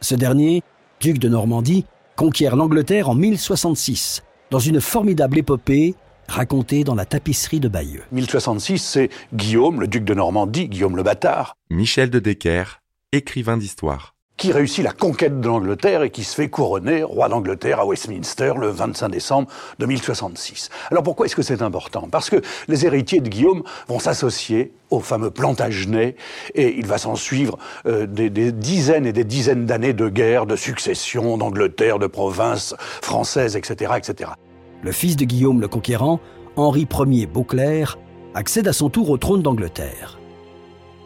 Ce 0.00 0.14
dernier, 0.14 0.62
duc 1.00 1.18
de 1.18 1.28
Normandie, 1.28 1.84
conquiert 2.16 2.56
l'Angleterre 2.56 3.10
en 3.10 3.14
1066, 3.14 4.22
dans 4.50 4.58
une 4.60 4.80
formidable 4.80 5.38
épopée 5.38 5.94
racontée 6.28 6.84
dans 6.84 6.94
la 6.94 7.04
tapisserie 7.04 7.60
de 7.60 7.68
Bayeux. 7.68 8.02
1066, 8.12 8.78
c'est 8.78 9.10
Guillaume, 9.32 9.80
le 9.80 9.86
duc 9.86 10.04
de 10.04 10.14
Normandie, 10.14 10.68
Guillaume 10.68 10.96
le 10.96 11.02
bâtard. 11.02 11.56
Michel 11.70 12.10
de 12.10 12.18
Decker, 12.18 12.80
écrivain 13.12 13.56
d'histoire 13.56 14.14
qui 14.36 14.52
réussit 14.52 14.82
la 14.82 14.92
conquête 14.92 15.40
de 15.40 15.46
l'Angleterre 15.46 16.02
et 16.02 16.10
qui 16.10 16.24
se 16.24 16.34
fait 16.34 16.48
couronner 16.48 17.02
roi 17.02 17.28
d'Angleterre 17.28 17.80
à 17.80 17.86
Westminster 17.86 18.52
le 18.58 18.68
25 18.68 19.08
décembre 19.08 19.48
de 19.78 19.86
1066. 19.86 20.70
Alors 20.90 21.02
pourquoi 21.02 21.26
est-ce 21.26 21.36
que 21.36 21.42
c'est 21.42 21.62
important? 21.62 22.08
Parce 22.10 22.30
que 22.30 22.42
les 22.66 22.84
héritiers 22.84 23.20
de 23.20 23.28
Guillaume 23.28 23.62
vont 23.86 24.00
s'associer 24.00 24.72
au 24.90 25.00
fameux 25.00 25.30
Plantagenet 25.30 26.16
et 26.54 26.76
il 26.76 26.86
va 26.86 26.98
s'en 26.98 27.14
suivre 27.14 27.58
euh, 27.86 28.06
des, 28.06 28.28
des, 28.28 28.50
dizaines 28.50 29.06
et 29.06 29.12
des 29.12 29.24
dizaines 29.24 29.66
d'années 29.66 29.92
de 29.92 30.08
guerre, 30.08 30.46
de 30.46 30.56
succession 30.56 31.38
d'Angleterre, 31.38 31.98
de 31.98 32.06
provinces 32.06 32.74
françaises, 33.02 33.56
etc., 33.56 33.92
etc. 33.96 34.30
Le 34.84 34.92
fils 34.92 35.16
de 35.16 35.24
Guillaume 35.24 35.62
le 35.62 35.68
Conquérant, 35.68 36.20
Henri 36.56 36.86
Ier 37.08 37.24
Beauclerc, 37.24 37.98
accède 38.34 38.68
à 38.68 38.74
son 38.74 38.90
tour 38.90 39.08
au 39.08 39.16
trône 39.16 39.40
d'Angleterre. 39.40 40.18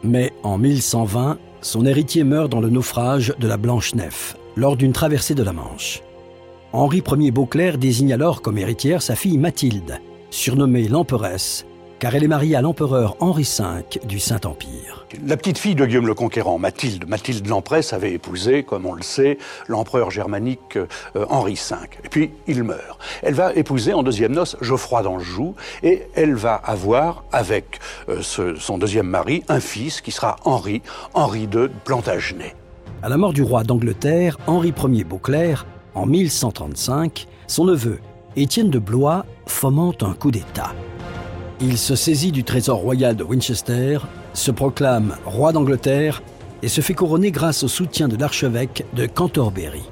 Mais 0.03 0.33
en 0.43 0.57
1120, 0.57 1.37
son 1.61 1.85
héritier 1.85 2.25
meurt 2.25 2.51
dans 2.51 2.59
le 2.59 2.69
naufrage 2.69 3.33
de 3.39 3.47
la 3.47 3.55
Blanche-Nef, 3.55 4.35
lors 4.57 4.75
d'une 4.75 4.91
traversée 4.91 5.33
de 5.33 5.43
la 5.43 5.53
Manche. 5.53 6.03
Henri 6.73 7.01
Ier 7.09 7.31
Beauclerc 7.31 7.77
désigne 7.77 8.11
alors 8.11 8.41
comme 8.41 8.57
héritière 8.57 9.01
sa 9.01 9.15
fille 9.15 9.37
Mathilde, 9.37 10.01
surnommée 10.29 10.89
l'Emperesse, 10.89 11.65
car 11.99 12.15
elle 12.15 12.23
est 12.23 12.27
mariée 12.27 12.55
à 12.55 12.61
l'empereur 12.61 13.17
Henri 13.19 13.43
V 13.43 13.99
du 14.05 14.19
Saint-Empire. 14.19 15.05
La 15.25 15.35
petite 15.37 15.57
fille 15.57 15.75
de 15.75 15.85
Guillaume 15.85 16.07
le 16.07 16.13
Conquérant, 16.13 16.57
Mathilde, 16.57 17.05
Mathilde 17.07 17.45
l'Emperesse, 17.47 17.93
avait 17.93 18.13
épousé, 18.13 18.63
comme 18.63 18.85
on 18.85 18.93
le 18.93 19.01
sait, 19.01 19.37
l'empereur 19.67 20.09
germanique 20.09 20.77
euh, 20.77 21.25
Henri 21.29 21.55
V. 21.55 21.75
Et 22.03 22.09
puis 22.09 22.31
il 22.47 22.63
meurt. 22.63 22.99
Elle 23.21 23.33
va 23.33 23.53
épouser 23.53 23.93
en 23.93 24.03
deuxième 24.03 24.31
noce 24.31 24.55
Geoffroy 24.61 25.03
d'Anjou 25.03 25.55
et 25.83 26.03
elle 26.15 26.35
va 26.35 26.55
avoir 26.55 27.23
avec 27.31 27.79
euh, 28.07 28.21
ce, 28.21 28.55
son 28.55 28.77
deuxième 28.77 29.07
mari 29.07 29.43
un 29.49 29.59
fils 29.59 30.01
qui 30.01 30.11
sera 30.11 30.37
Henri, 30.45 30.81
Henri 31.13 31.41
II 31.41 31.47
de 31.47 31.71
Plantagenet. 31.83 32.55
À 33.03 33.09
la 33.09 33.17
mort 33.17 33.33
du 33.33 33.43
roi 33.43 33.63
d'Angleterre, 33.63 34.37
Henri 34.47 34.73
Ier 34.89 35.03
Beauclerc, 35.03 35.65
en 35.95 36.05
1135, 36.05 37.27
son 37.47 37.65
neveu, 37.65 37.99
Étienne 38.35 38.69
de 38.69 38.79
Blois, 38.79 39.25
fomente 39.47 40.03
un 40.03 40.13
coup 40.13 40.31
d'État. 40.31 40.73
Il 41.61 41.77
se 41.77 41.95
saisit 41.95 42.31
du 42.31 42.45
trésor 42.45 42.79
royal 42.79 43.17
de 43.17 43.23
Winchester, 43.23 43.99
se 44.33 44.49
proclame 44.49 45.17
roi 45.25 45.51
d'Angleterre 45.51 46.23
et 46.61 46.69
se 46.69 46.79
fait 46.79 46.93
couronner 46.93 47.31
grâce 47.31 47.63
au 47.63 47.67
soutien 47.67 48.07
de 48.07 48.15
l'archevêque 48.15 48.85
de 48.93 49.05
Canterbury. 49.05 49.83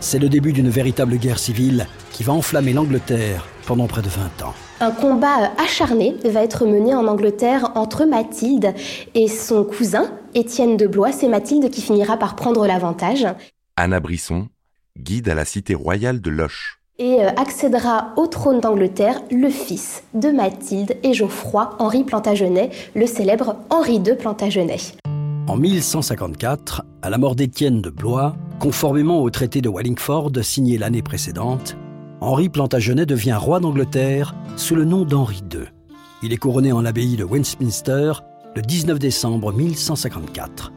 C'est 0.00 0.18
le 0.18 0.28
début 0.28 0.52
d'une 0.52 0.68
véritable 0.68 1.16
guerre 1.16 1.38
civile 1.38 1.86
qui 2.10 2.24
va 2.24 2.34
enflammer 2.34 2.74
l'Angleterre 2.74 3.46
pendant 3.66 3.86
près 3.86 4.02
de 4.02 4.08
20 4.08 4.42
ans. 4.42 4.54
Un 4.80 4.90
combat 4.90 5.52
acharné 5.56 6.14
va 6.24 6.42
être 6.42 6.66
mené 6.66 6.94
en 6.94 7.06
Angleterre 7.06 7.72
entre 7.74 8.04
Mathilde 8.04 8.74
et 9.14 9.28
son 9.28 9.64
cousin, 9.64 10.12
Étienne 10.34 10.76
de 10.76 10.86
Blois. 10.86 11.12
C'est 11.12 11.28
Mathilde 11.28 11.70
qui 11.70 11.80
finira 11.80 12.18
par 12.18 12.36
prendre 12.36 12.66
l'avantage. 12.66 13.26
Anna 13.76 13.98
Brisson, 13.98 14.48
guide 14.98 15.30
à 15.30 15.34
la 15.34 15.46
cité 15.46 15.74
royale 15.74 16.20
de 16.20 16.28
Loche 16.28 16.81
et 17.02 17.20
euh, 17.20 17.30
accédera 17.36 18.12
au 18.16 18.28
trône 18.28 18.60
d'Angleterre 18.60 19.20
le 19.30 19.48
fils 19.48 20.04
de 20.14 20.28
Mathilde 20.28 20.96
et 21.02 21.14
Geoffroy, 21.14 21.70
Henri 21.80 22.04
Plantagenet, 22.04 22.70
le 22.94 23.06
célèbre 23.06 23.56
Henri 23.70 23.96
II 23.96 24.14
Plantagenet. 24.14 24.78
En 25.48 25.56
1154, 25.56 26.84
à 27.02 27.10
la 27.10 27.18
mort 27.18 27.34
d'Étienne 27.34 27.82
de 27.82 27.90
Blois, 27.90 28.36
conformément 28.60 29.20
au 29.20 29.30
traité 29.30 29.60
de 29.60 29.68
Wallingford 29.68 30.30
signé 30.42 30.78
l'année 30.78 31.02
précédente, 31.02 31.76
Henri 32.20 32.48
Plantagenet 32.48 33.04
devient 33.04 33.36
roi 33.36 33.58
d'Angleterre 33.58 34.36
sous 34.56 34.76
le 34.76 34.84
nom 34.84 35.04
d'Henri 35.04 35.42
II. 35.52 35.64
Il 36.22 36.32
est 36.32 36.36
couronné 36.36 36.70
en 36.70 36.82
l'abbaye 36.82 37.16
de 37.16 37.24
Westminster 37.24 38.12
le 38.54 38.62
19 38.62 39.00
décembre 39.00 39.52
1154. 39.52 40.72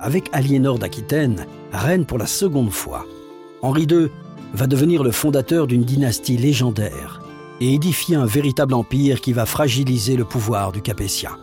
Avec 0.00 0.30
Aliénor 0.32 0.80
d'Aquitaine, 0.80 1.46
reine 1.72 2.06
pour 2.06 2.18
la 2.18 2.26
seconde 2.26 2.70
fois, 2.70 3.06
Henri 3.62 3.86
II 3.88 4.08
va 4.54 4.66
devenir 4.66 5.02
le 5.02 5.10
fondateur 5.10 5.66
d'une 5.66 5.84
dynastie 5.84 6.36
légendaire 6.36 7.20
et 7.60 7.74
édifier 7.74 8.16
un 8.16 8.26
véritable 8.26 8.74
empire 8.74 9.20
qui 9.20 9.32
va 9.32 9.46
fragiliser 9.46 10.16
le 10.16 10.24
pouvoir 10.24 10.72
du 10.72 10.80
Capétien. 10.80 11.36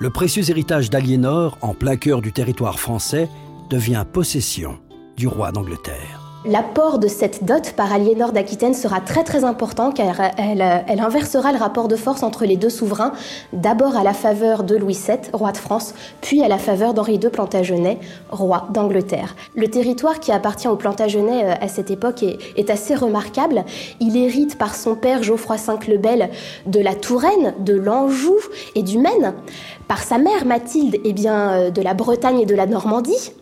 Le 0.00 0.10
précieux 0.10 0.50
héritage 0.50 0.90
d'Aliénor, 0.90 1.56
en 1.62 1.72
plein 1.72 1.96
cœur 1.96 2.20
du 2.20 2.32
territoire 2.32 2.78
français, 2.78 3.28
devient 3.70 4.04
possession 4.10 4.78
du 5.16 5.26
roi 5.26 5.52
d'Angleterre. 5.52 6.25
L'apport 6.48 7.00
de 7.00 7.08
cette 7.08 7.44
dot 7.44 7.72
par 7.72 7.92
Aliénor 7.92 8.30
d'Aquitaine 8.30 8.72
sera 8.72 9.00
très 9.00 9.24
très 9.24 9.42
important 9.42 9.90
car 9.90 10.20
elle, 10.38 10.62
inversera 11.00 11.50
le 11.50 11.58
rapport 11.58 11.88
de 11.88 11.96
force 11.96 12.22
entre 12.22 12.44
les 12.44 12.56
deux 12.56 12.70
souverains, 12.70 13.10
d'abord 13.52 13.96
à 13.96 14.04
la 14.04 14.12
faveur 14.12 14.62
de 14.62 14.76
Louis 14.76 14.94
VII, 14.94 15.18
roi 15.32 15.50
de 15.50 15.56
France, 15.56 15.92
puis 16.20 16.44
à 16.44 16.48
la 16.48 16.58
faveur 16.58 16.94
d'Henri 16.94 17.14
II 17.14 17.30
Plantagenet, 17.30 17.98
roi 18.30 18.68
d'Angleterre. 18.72 19.34
Le 19.56 19.68
territoire 19.68 20.20
qui 20.20 20.30
appartient 20.30 20.68
au 20.68 20.76
Plantagenet 20.76 21.44
euh, 21.44 21.54
à 21.60 21.66
cette 21.66 21.90
époque 21.90 22.22
est, 22.22 22.70
assez 22.70 22.94
remarquable. 22.94 23.64
Il 23.98 24.16
hérite 24.16 24.56
par 24.56 24.76
son 24.76 24.94
père 24.94 25.24
Geoffroy 25.24 25.56
V 25.56 25.92
le 25.92 25.98
Bel 25.98 26.30
de 26.66 26.78
la 26.78 26.94
Touraine, 26.94 27.54
de 27.58 27.74
l'Anjou 27.74 28.36
et 28.76 28.84
du 28.84 28.98
Maine. 28.98 29.34
Par 29.88 30.02
sa 30.02 30.18
mère 30.18 30.46
Mathilde, 30.46 30.96
eh 31.04 31.14
euh, 31.26 31.70
de 31.70 31.82
la 31.82 31.94
Bretagne 31.94 32.40
et 32.40 32.46
de 32.46 32.54
la 32.54 32.66
Normandie 32.66 33.32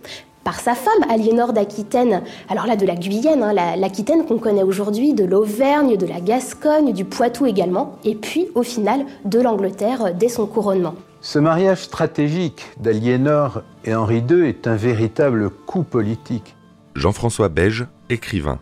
par 0.44 0.60
sa 0.60 0.74
femme, 0.74 0.92
Aliénor 1.08 1.54
d'Aquitaine, 1.54 2.22
alors 2.50 2.66
là 2.66 2.76
de 2.76 2.86
la 2.86 2.94
Guyenne, 2.94 3.42
hein, 3.42 3.54
l'Aquitaine 3.76 4.26
qu'on 4.26 4.38
connaît 4.38 4.62
aujourd'hui, 4.62 5.14
de 5.14 5.24
l'Auvergne, 5.24 5.96
de 5.96 6.06
la 6.06 6.20
Gascogne, 6.20 6.92
du 6.92 7.06
Poitou 7.06 7.46
également, 7.46 7.96
et 8.04 8.14
puis 8.14 8.48
au 8.54 8.62
final 8.62 9.06
de 9.24 9.40
l'Angleterre 9.40 10.04
euh, 10.04 10.10
dès 10.12 10.28
son 10.28 10.46
couronnement. 10.46 10.94
Ce 11.22 11.38
mariage 11.38 11.84
stratégique 11.84 12.66
d'Aliénor 12.78 13.62
et 13.86 13.94
Henri 13.94 14.22
II 14.28 14.46
est 14.46 14.66
un 14.66 14.76
véritable 14.76 15.48
coup 15.48 15.82
politique. 15.82 16.54
Jean-François 16.94 17.48
Beige, 17.48 17.86
écrivain. 18.10 18.58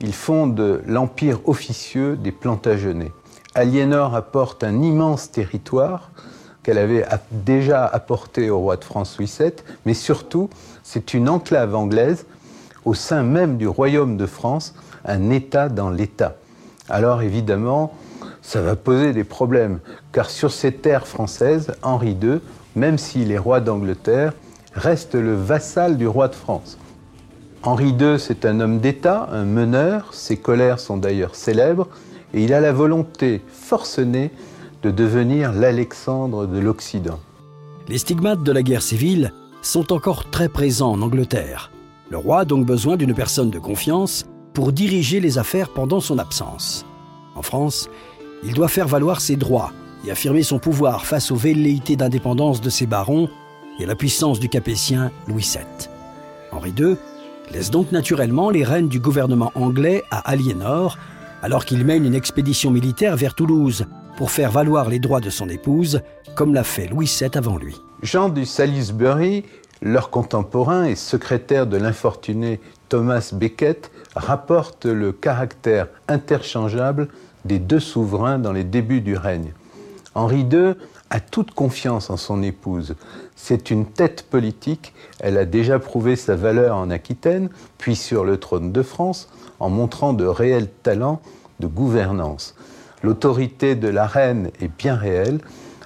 Il 0.00 0.14
fonde 0.14 0.82
l'empire 0.86 1.40
officieux 1.44 2.16
des 2.16 2.32
Plantagenets. 2.32 3.12
Aliénor 3.54 4.14
apporte 4.14 4.64
un 4.64 4.82
immense 4.82 5.30
territoire 5.30 6.10
qu'elle 6.64 6.78
avait 6.78 7.04
déjà 7.30 7.84
apporté 7.86 8.50
au 8.50 8.58
roi 8.58 8.76
de 8.76 8.84
France 8.84 9.18
Louis 9.18 9.32
VII, 9.38 9.52
mais 9.86 9.94
surtout, 9.94 10.48
c'est 10.84 11.14
une 11.14 11.28
enclave 11.28 11.74
anglaise 11.74 12.26
au 12.84 12.94
sein 12.94 13.24
même 13.24 13.56
du 13.56 13.66
royaume 13.66 14.16
de 14.16 14.26
France, 14.26 14.74
un 15.04 15.30
État 15.30 15.68
dans 15.68 15.90
l'État. 15.90 16.36
Alors 16.88 17.22
évidemment, 17.22 17.94
ça 18.42 18.60
va 18.60 18.76
poser 18.76 19.12
des 19.12 19.24
problèmes, 19.24 19.80
car 20.12 20.28
sur 20.28 20.52
ces 20.52 20.72
terres 20.72 21.06
françaises, 21.06 21.72
Henri 21.82 22.16
II, 22.22 22.40
même 22.76 22.98
s'il 22.98 23.32
est 23.32 23.38
roi 23.38 23.60
d'Angleterre, 23.60 24.34
reste 24.74 25.14
le 25.14 25.34
vassal 25.34 25.96
du 25.96 26.06
roi 26.06 26.28
de 26.28 26.34
France. 26.34 26.78
Henri 27.62 27.96
II, 27.98 28.18
c'est 28.18 28.44
un 28.44 28.60
homme 28.60 28.80
d'État, 28.80 29.28
un 29.32 29.44
meneur, 29.44 30.12
ses 30.12 30.36
colères 30.36 30.78
sont 30.78 30.98
d'ailleurs 30.98 31.34
célèbres, 31.34 31.88
et 32.34 32.44
il 32.44 32.52
a 32.52 32.60
la 32.60 32.72
volonté 32.72 33.42
forcenée 33.48 34.30
de 34.82 34.90
devenir 34.90 35.54
l'Alexandre 35.54 36.46
de 36.46 36.58
l'Occident. 36.58 37.18
Les 37.88 37.96
stigmates 37.96 38.42
de 38.42 38.52
la 38.52 38.62
guerre 38.62 38.82
civile 38.82 39.32
sont 39.66 39.92
encore 39.92 40.30
très 40.30 40.48
présents 40.48 40.92
en 40.92 41.02
Angleterre. 41.02 41.70
Le 42.10 42.18
roi 42.18 42.40
a 42.40 42.44
donc 42.44 42.66
besoin 42.66 42.96
d'une 42.96 43.14
personne 43.14 43.50
de 43.50 43.58
confiance 43.58 44.24
pour 44.52 44.72
diriger 44.72 45.20
les 45.20 45.38
affaires 45.38 45.70
pendant 45.70 46.00
son 46.00 46.18
absence. 46.18 46.84
En 47.34 47.42
France, 47.42 47.88
il 48.44 48.54
doit 48.54 48.68
faire 48.68 48.88
valoir 48.88 49.20
ses 49.20 49.36
droits 49.36 49.72
et 50.06 50.10
affirmer 50.10 50.42
son 50.42 50.58
pouvoir 50.58 51.06
face 51.06 51.30
aux 51.30 51.36
velléités 51.36 51.96
d'indépendance 51.96 52.60
de 52.60 52.70
ses 52.70 52.86
barons 52.86 53.28
et 53.80 53.84
à 53.84 53.86
la 53.86 53.96
puissance 53.96 54.38
du 54.38 54.48
Capétien 54.48 55.10
Louis 55.26 55.48
VII. 55.50 55.88
Henri 56.52 56.72
II 56.78 56.96
laisse 57.52 57.70
donc 57.70 57.90
naturellement 57.90 58.50
les 58.50 58.64
rênes 58.64 58.88
du 58.88 59.00
gouvernement 59.00 59.50
anglais 59.54 60.04
à 60.10 60.18
Aliénor 60.30 60.98
alors 61.42 61.64
qu'il 61.64 61.84
mène 61.84 62.06
une 62.06 62.14
expédition 62.14 62.70
militaire 62.70 63.16
vers 63.16 63.34
Toulouse 63.34 63.86
pour 64.16 64.30
faire 64.30 64.50
valoir 64.50 64.88
les 64.88 64.98
droits 64.98 65.20
de 65.20 65.30
son 65.30 65.48
épouse, 65.48 66.00
comme 66.36 66.54
l'a 66.54 66.64
fait 66.64 66.86
Louis 66.86 67.10
VII 67.20 67.30
avant 67.34 67.56
lui. 67.56 67.76
Jean 68.04 68.28
du 68.28 68.44
Salisbury 68.44 69.44
Leur 69.80 70.10
contemporain 70.10 70.84
et 70.84 70.94
secrétaire 70.94 71.66
de 71.66 71.78
l'infortuné 71.78 72.60
Thomas 72.90 73.30
Becket 73.32 73.90
rapporte 74.14 74.84
le 74.84 75.10
caractère 75.10 75.88
interchangeable 76.06 77.08
des 77.46 77.58
deux 77.58 77.80
souverains 77.80 78.38
dans 78.38 78.52
les 78.52 78.62
débuts 78.62 79.00
du 79.00 79.16
règne. 79.16 79.54
Henri 80.14 80.40
II 80.40 80.74
a 81.08 81.20
toute 81.20 81.52
confiance 81.52 82.10
en 82.10 82.18
son 82.18 82.42
épouse. 82.42 82.94
C'est 83.36 83.70
une 83.70 83.86
tête 83.86 84.24
politique, 84.24 84.92
elle 85.18 85.38
a 85.38 85.46
déjà 85.46 85.78
prouvé 85.78 86.14
sa 86.14 86.36
valeur 86.36 86.76
en 86.76 86.90
Aquitaine, 86.90 87.48
puis 87.78 87.96
sur 87.96 88.26
le 88.26 88.36
trône 88.36 88.70
de 88.70 88.82
France, 88.82 89.30
en 89.60 89.70
montrant 89.70 90.12
de 90.12 90.26
réels 90.26 90.68
talents 90.68 91.22
de 91.58 91.66
gouvernance. 91.66 92.54
L'autorité 93.02 93.74
de 93.76 93.88
la 93.88 94.06
reine 94.06 94.50
est 94.60 94.70
bien 94.76 94.94
réelle, 94.94 95.40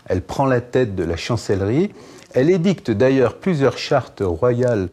elle 0.09 0.23
prend 0.23 0.47
la 0.47 0.61
tête 0.61 0.95
de 0.95 1.05
la 1.05 1.17
chancellerie, 1.17 1.93
elle 2.35 2.51
édicte 2.51 2.91
d'ailleurs 2.91 3.39
plusieurs 3.39 3.79
chartes 3.79 4.23
royales 4.25 4.89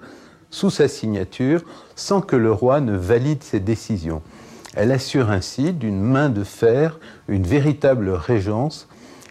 sous 0.49 0.69
sa 0.69 0.87
signature 0.87 1.63
sans 1.95 2.21
que 2.21 2.35
le 2.35 2.51
roi 2.51 2.81
ne 2.81 2.95
valide 2.95 3.43
ses 3.43 3.59
décisions. 3.59 4.21
Elle 4.73 4.91
assure 4.91 5.29
ainsi 5.29 5.73
d'une 5.73 6.01
main 6.01 6.29
de 6.29 6.43
fer 6.43 6.99
une 7.27 7.43
véritable 7.43 8.09
régence, 8.09 8.87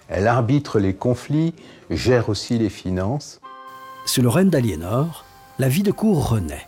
elle 0.08 0.26
arbitre 0.26 0.78
les 0.78 0.94
conflits, 0.94 1.54
gère 1.90 2.28
aussi 2.28 2.58
les 2.58 2.70
finances. 2.70 3.40
Sous 4.06 4.22
le 4.22 4.28
règne 4.28 4.50
d'Aliénor, 4.50 5.24
la 5.58 5.68
vie 5.68 5.82
de 5.82 5.92
cour 5.92 6.28
renaît. 6.28 6.66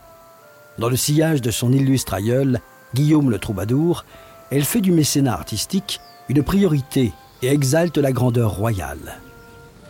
Dans 0.79 0.89
le 0.89 0.97
sillage 0.97 1.41
de 1.41 1.51
son 1.51 1.73
illustre 1.73 2.15
aïeul, 2.15 2.61
Guillaume 2.95 3.31
le 3.31 3.39
Troubadour, 3.39 4.05
elle 4.51 4.65
fait 4.65 4.81
du 4.81 4.93
mécénat 4.93 5.33
artistique 5.33 6.01
une 6.29 6.43
priorité 6.43 7.13
et 7.43 7.49
exalte 7.49 7.99
la 7.99 8.13
grandeur 8.13 8.53
royale. 8.53 9.21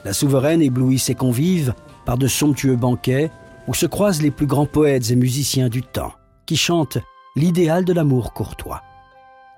La 0.04 0.12
souveraine 0.12 0.62
éblouit 0.62 0.98
ses 0.98 1.14
convives 1.14 1.74
par 2.04 2.18
de 2.18 2.28
somptueux 2.28 2.76
banquets 2.76 3.30
où 3.66 3.74
se 3.74 3.86
croisent 3.86 4.22
les 4.22 4.30
plus 4.30 4.46
grands 4.46 4.66
poètes 4.66 5.10
et 5.10 5.16
musiciens 5.16 5.68
du 5.68 5.82
temps, 5.82 6.12
qui 6.46 6.56
chantent 6.56 6.98
l'idéal 7.34 7.84
de 7.84 7.92
l'amour 7.92 8.32
courtois. 8.32 8.82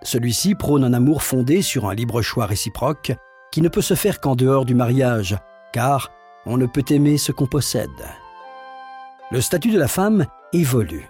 Celui-ci 0.02 0.54
prône 0.54 0.84
un 0.84 0.92
amour 0.92 1.22
fondé 1.22 1.60
sur 1.62 1.88
un 1.88 1.94
libre 1.94 2.22
choix 2.22 2.46
réciproque 2.46 3.12
qui 3.52 3.60
ne 3.60 3.68
peut 3.68 3.82
se 3.82 3.94
faire 3.94 4.20
qu'en 4.20 4.36
dehors 4.36 4.64
du 4.64 4.74
mariage, 4.74 5.36
car 5.72 6.10
on 6.46 6.56
ne 6.56 6.66
peut 6.66 6.84
aimer 6.90 7.18
ce 7.18 7.32
qu'on 7.32 7.46
possède. 7.46 7.90
Le 9.30 9.40
statut 9.40 9.70
de 9.70 9.78
la 9.78 9.88
femme 9.88 10.26
évolue. 10.52 11.08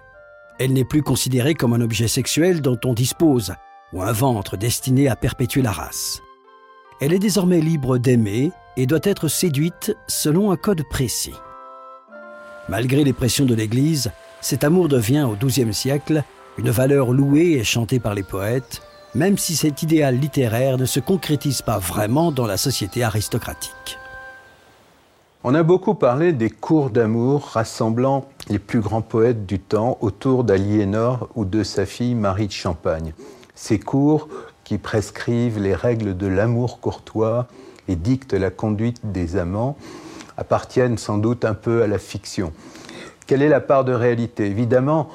Elle 0.59 0.73
n'est 0.73 0.85
plus 0.85 1.03
considérée 1.03 1.55
comme 1.55 1.73
un 1.73 1.81
objet 1.81 2.09
sexuel 2.09 2.61
dont 2.61 2.79
on 2.85 2.95
dispose, 2.95 3.55
ou 3.93 4.03
un 4.03 4.13
ventre 4.13 4.57
destiné 4.57 5.09
à 5.09 5.15
perpétuer 5.15 5.63
la 5.63 5.73
race. 5.73 6.21
Elle 7.01 7.13
est 7.13 7.21
désormais 7.21 7.61
libre 7.61 7.97
d'aimer 7.97 8.51
et 8.77 8.87
doit 8.87 8.99
être 9.05 9.29
séduite 9.29 9.97
selon 10.09 10.51
un 10.51 10.57
code 10.57 10.83
précis. 10.91 11.35
Malgré 12.69 13.05
les 13.05 13.13
pressions 13.13 13.45
de 13.45 13.55
l'Église, 13.55 14.11
cet 14.41 14.65
amour 14.65 14.89
devient 14.89 15.23
au 15.31 15.37
XIIe 15.37 15.73
siècle 15.73 16.25
une 16.59 16.71
valeur 16.71 17.13
louée 17.13 17.53
et 17.53 17.63
chantée 17.63 18.01
par 18.01 18.15
les 18.15 18.25
poètes, 18.25 18.83
même 19.15 19.39
si 19.39 19.55
cet 19.55 19.85
idéal 19.85 20.19
littéraire 20.19 20.77
ne 20.77 20.87
se 20.87 20.99
concrétise 20.99 21.63
pas 21.63 21.79
vraiment 21.79 22.33
dans 22.33 22.47
la 22.47 22.57
société 22.57 23.05
aristocratique. 23.05 23.99
On 25.45 25.55
a 25.55 25.63
beaucoup 25.63 25.95
parlé 25.95 26.33
des 26.33 26.51
cours 26.51 26.91
d'amour 26.91 27.51
rassemblant 27.53 28.27
les 28.49 28.59
plus 28.59 28.81
grands 28.81 29.03
poètes 29.03 29.47
du 29.47 29.61
temps 29.61 29.99
autour 30.01 30.43
d'Aliénor 30.43 31.29
ou 31.37 31.45
de 31.45 31.63
sa 31.63 31.87
fille 31.87 32.17
Marie 32.17 32.49
de 32.49 32.53
Champagne. 32.53 33.13
Ces 33.55 33.79
cours 33.79 34.29
qui 34.69 34.77
prescrivent 34.77 35.59
les 35.59 35.75
règles 35.75 36.15
de 36.15 36.27
l'amour 36.27 36.79
courtois 36.81 37.47
et 37.89 37.97
dictent 37.97 38.35
la 38.35 38.51
conduite 38.51 39.01
des 39.03 39.37
amants 39.37 39.79
appartiennent 40.37 40.99
sans 40.99 41.17
doute 41.17 41.47
un 41.47 41.55
peu 41.55 41.83
à 41.83 41.87
la 41.87 41.97
fiction. 41.97 42.53
Quelle 43.27 43.41
est 43.41 43.49
la 43.49 43.63
part 43.63 43.87
de 43.87 43.95
réalité? 43.95 44.45
Évidemment, 44.45 45.09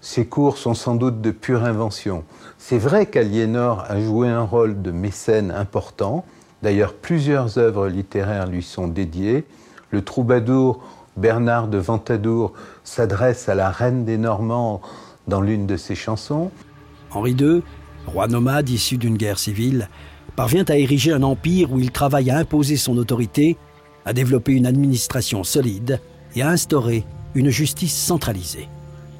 ces 0.00 0.26
cours 0.26 0.58
sont 0.58 0.74
sans 0.74 0.96
doute 0.96 1.20
de 1.20 1.30
pure 1.30 1.62
invention. 1.62 2.24
C'est 2.58 2.78
vrai 2.78 3.06
qu'Aliénor 3.06 3.84
a 3.88 4.00
joué 4.00 4.26
un 4.26 4.42
rôle 4.42 4.82
de 4.82 4.90
mécène 4.90 5.52
important. 5.52 6.24
D'ailleurs, 6.64 6.92
plusieurs 6.92 7.56
œuvres 7.56 7.86
littéraires 7.86 8.48
lui 8.48 8.64
sont 8.64 8.88
dédiées. 8.88 9.44
Le 9.92 10.02
troubadour 10.02 10.82
Bernard 11.16 11.68
de 11.68 11.78
Ventadour 11.78 12.52
s'adresse 12.82 13.48
à 13.48 13.54
la 13.54 13.70
reine 13.70 14.04
des 14.04 14.18
Normands 14.18 14.80
dans 15.28 15.40
l'une 15.40 15.68
de 15.68 15.76
ses 15.76 15.94
chansons. 15.94 16.50
Henri 17.12 17.36
II, 17.38 17.62
roi 18.08 18.26
nomade 18.26 18.68
issu 18.68 18.98
d'une 18.98 19.16
guerre 19.16 19.38
civile, 19.38 19.88
parvient 20.36 20.64
à 20.68 20.76
ériger 20.76 21.12
un 21.12 21.22
empire 21.22 21.72
où 21.72 21.78
il 21.78 21.90
travaille 21.90 22.30
à 22.30 22.38
imposer 22.38 22.76
son 22.76 22.96
autorité, 22.96 23.56
à 24.04 24.12
développer 24.12 24.52
une 24.52 24.66
administration 24.66 25.44
solide 25.44 26.00
et 26.34 26.42
à 26.42 26.48
instaurer 26.48 27.04
une 27.34 27.50
justice 27.50 27.94
centralisée. 27.94 28.68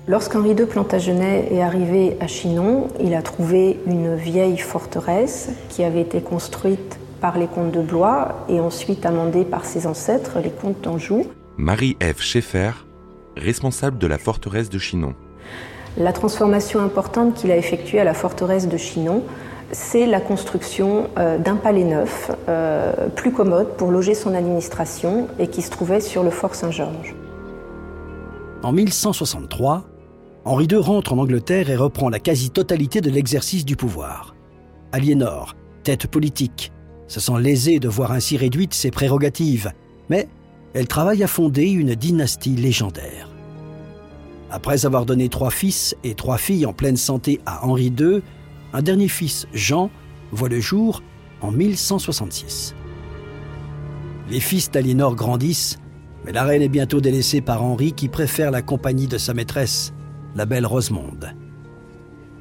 Lorsqu'Henri 0.07 0.53
II 0.53 0.65
Plantagenet 0.65 1.49
est 1.53 1.61
arrivé 1.61 2.17
à 2.21 2.27
Chinon, 2.27 2.89
il 2.99 3.15
a 3.15 3.21
trouvé 3.21 3.79
une 3.87 4.17
vieille 4.17 4.57
forteresse 4.57 5.51
qui 5.69 5.85
avait 5.85 6.01
été 6.01 6.23
construite 6.23 6.99
par 7.21 7.37
les 7.37 7.47
comtes 7.47 7.73
de 7.73 7.83
Blois 7.83 8.47
et 8.49 8.61
ensuite 8.61 9.05
amendée 9.05 9.45
par 9.45 9.67
ses 9.67 9.87
ancêtres, 9.87 10.39
les 10.43 10.51
comtes 10.51 10.81
d'Anjou. 10.83 11.27
Marie-Ève 11.59 12.21
Schaeffer, 12.21 12.71
responsable 13.37 13.99
de 13.99 14.07
la 14.07 14.17
forteresse 14.17 14.71
de 14.71 14.79
Chinon. 14.79 15.15
La 15.99 16.13
transformation 16.13 16.79
importante 16.79 17.35
qu'il 17.35 17.51
a 17.51 17.57
effectuée 17.57 17.99
à 17.99 18.05
la 18.05 18.15
forteresse 18.15 18.69
de 18.69 18.77
Chinon, 18.77 19.25
c'est 19.73 20.07
la 20.07 20.21
construction 20.21 21.11
euh, 21.19 21.39
d'un 21.39 21.57
palais 21.57 21.83
neuf, 21.83 22.31
euh, 22.49 23.09
plus 23.17 23.33
commode 23.33 23.77
pour 23.77 23.91
loger 23.91 24.15
son 24.15 24.33
administration 24.33 25.27
et 25.41 25.49
qui 25.49 25.61
se 25.61 25.71
trouvait 25.71 26.01
sur 26.01 26.23
le 26.23 26.31
fort 26.31 26.55
Saint-Georges. 26.55 27.17
En 28.63 28.71
1163, 28.71 29.85
Henri 30.45 30.69
II 30.71 30.77
rentre 30.77 31.13
en 31.13 31.19
Angleterre 31.19 31.69
et 31.69 31.77
reprend 31.77 32.11
la 32.11 32.21
quasi-totalité 32.21 33.01
de 33.01 33.11
l'exercice 33.11 33.65
du 33.65 33.75
pouvoir. 33.75 34.37
Aliénor, 34.93 35.57
tête 35.83 36.07
politique, 36.07 36.73
se 37.09 37.19
sent 37.19 37.41
lésée 37.41 37.81
de 37.81 37.89
voir 37.89 38.13
ainsi 38.13 38.37
réduite 38.37 38.73
ses 38.73 38.93
prérogatives, 38.93 39.73
mais 40.09 40.29
elle 40.75 40.87
travaille 40.87 41.25
à 41.25 41.29
fonder 41.29 41.69
une 41.69 41.97
dynastie 41.97 42.55
légendaire. 42.55 43.28
Après 44.51 44.87
avoir 44.87 45.05
donné 45.05 45.29
trois 45.29 45.51
fils 45.51 45.95
et 46.05 46.15
trois 46.15 46.39
filles 46.39 46.67
en 46.67 46.73
pleine 46.73 46.97
santé 46.97 47.41
à 47.45 47.67
Henri 47.67 47.93
II, 47.99 48.23
un 48.73 48.83
dernier 48.83 49.09
fils, 49.09 49.47
Jean, 49.53 49.91
voit 50.33 50.49
le 50.49 50.61
jour 50.61 51.03
en 51.41 51.53
1166. 51.53 52.75
Les 54.31 54.41
fils 54.41 54.71
d'Aliénor 54.71 55.15
grandissent, 55.15 55.79
mais 56.25 56.33
la 56.33 56.45
reine 56.45 56.63
est 56.63 56.69
bientôt 56.69 57.01
délaissée 57.01 57.41
par 57.41 57.63
Henri 57.63 57.93
qui 57.93 58.09
préfère 58.09 58.51
la 58.51 58.63
compagnie 58.63 59.07
de 59.07 59.19
sa 59.19 59.35
maîtresse, 59.35 59.93
la 60.35 60.47
belle 60.47 60.67
Rosemonde. 60.67 61.35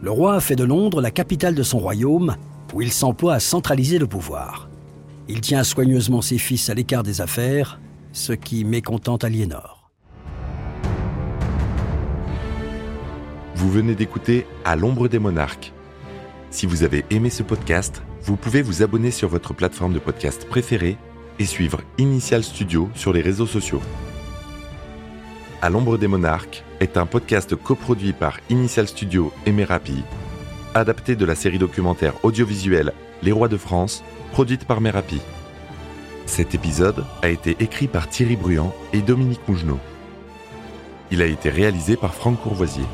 Le 0.02 0.12
roi 0.12 0.40
fait 0.40 0.56
de 0.56 0.64
Londres 0.64 1.02
la 1.02 1.12
capitale 1.12 1.56
de 1.56 1.64
son 1.64 1.80
royaume, 1.80 2.36
où 2.74 2.82
il 2.82 2.92
s'emploie 2.92 3.36
à 3.36 3.40
centraliser 3.40 4.00
le 4.00 4.08
pouvoir. 4.08 4.70
Il 5.28 5.42
tient 5.42 5.64
soigneusement 5.64 6.22
ses 6.22 6.38
fils 6.38 6.70
à 6.70 6.74
l'écart 6.74 7.04
des 7.04 7.22
affaires, 7.22 7.80
ce 8.12 8.34
qui 8.34 8.64
mécontente 8.64 9.24
Aliénor. 9.24 9.77
Vous 13.58 13.72
venez 13.72 13.96
d'écouter 13.96 14.46
À 14.66 14.76
l'ombre 14.76 15.08
des 15.08 15.18
monarques. 15.18 15.74
Si 16.52 16.68
vous 16.68 16.84
avez 16.84 17.06
aimé 17.10 17.32
ce 17.32 17.42
podcast, 17.42 18.04
vous 18.22 18.36
pouvez 18.36 18.62
vous 18.62 18.84
abonner 18.84 19.10
sur 19.10 19.30
votre 19.30 19.56
plateforme 19.56 19.94
de 19.94 20.00
podcast 20.00 20.48
préférée 20.48 20.96
et 21.40 21.46
suivre 21.48 21.82
Initial 21.98 22.44
Studio 22.44 22.88
sur 22.94 23.14
les 23.14 23.22
réseaux 23.22 23.48
sociaux. 23.48 23.82
À 25.64 25.72
l'ombre 25.72 25.98
des 25.98 26.08
monarques 26.08 26.64
est 26.80 26.98
un 26.98 27.08
podcast 27.08 27.56
coproduit 27.56 28.14
par 28.14 28.40
Initial 28.52 28.88
Studio 28.88 29.34
et 29.48 29.52
Merapi, 29.52 30.04
adapté 30.76 31.16
de 31.16 31.26
la 31.26 31.34
série 31.34 31.58
documentaire 31.58 32.14
audiovisuelle 32.24 32.94
Les 33.24 33.32
Rois 33.32 33.48
de 33.48 33.58
France, 33.58 34.04
produite 34.34 34.66
par 34.66 34.82
Merapi. 34.82 35.20
Cet 36.28 36.54
épisode 36.54 37.06
a 37.24 37.30
été 37.30 37.58
écrit 37.60 37.88
par 37.88 38.08
Thierry 38.08 38.36
Bruand 38.36 38.76
et 38.94 39.02
Dominique 39.02 39.48
Mougenot. 39.48 39.80
Il 41.10 41.24
a 41.24 41.26
été 41.26 41.50
réalisé 41.50 41.98
par 41.98 42.14
Franck 42.14 42.40
Courvoisier. 42.44 42.86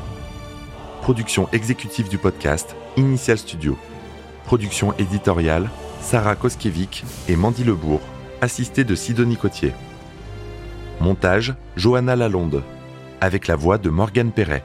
Production 1.04 1.50
exécutive 1.52 2.08
du 2.08 2.16
podcast 2.16 2.74
Initial 2.96 3.36
Studio. 3.36 3.76
Production 4.46 4.94
éditoriale 4.96 5.68
Sarah 6.00 6.34
Koskiewicz 6.34 7.04
et 7.28 7.36
Mandy 7.36 7.62
Lebourg, 7.62 8.00
assistée 8.40 8.84
de 8.84 8.94
Sidonie 8.94 9.36
Cotier. 9.36 9.74
Montage 11.02 11.52
Johanna 11.76 12.16
Lalonde, 12.16 12.62
avec 13.20 13.48
la 13.48 13.54
voix 13.54 13.76
de 13.76 13.90
Morgane 13.90 14.32
Perret. 14.32 14.64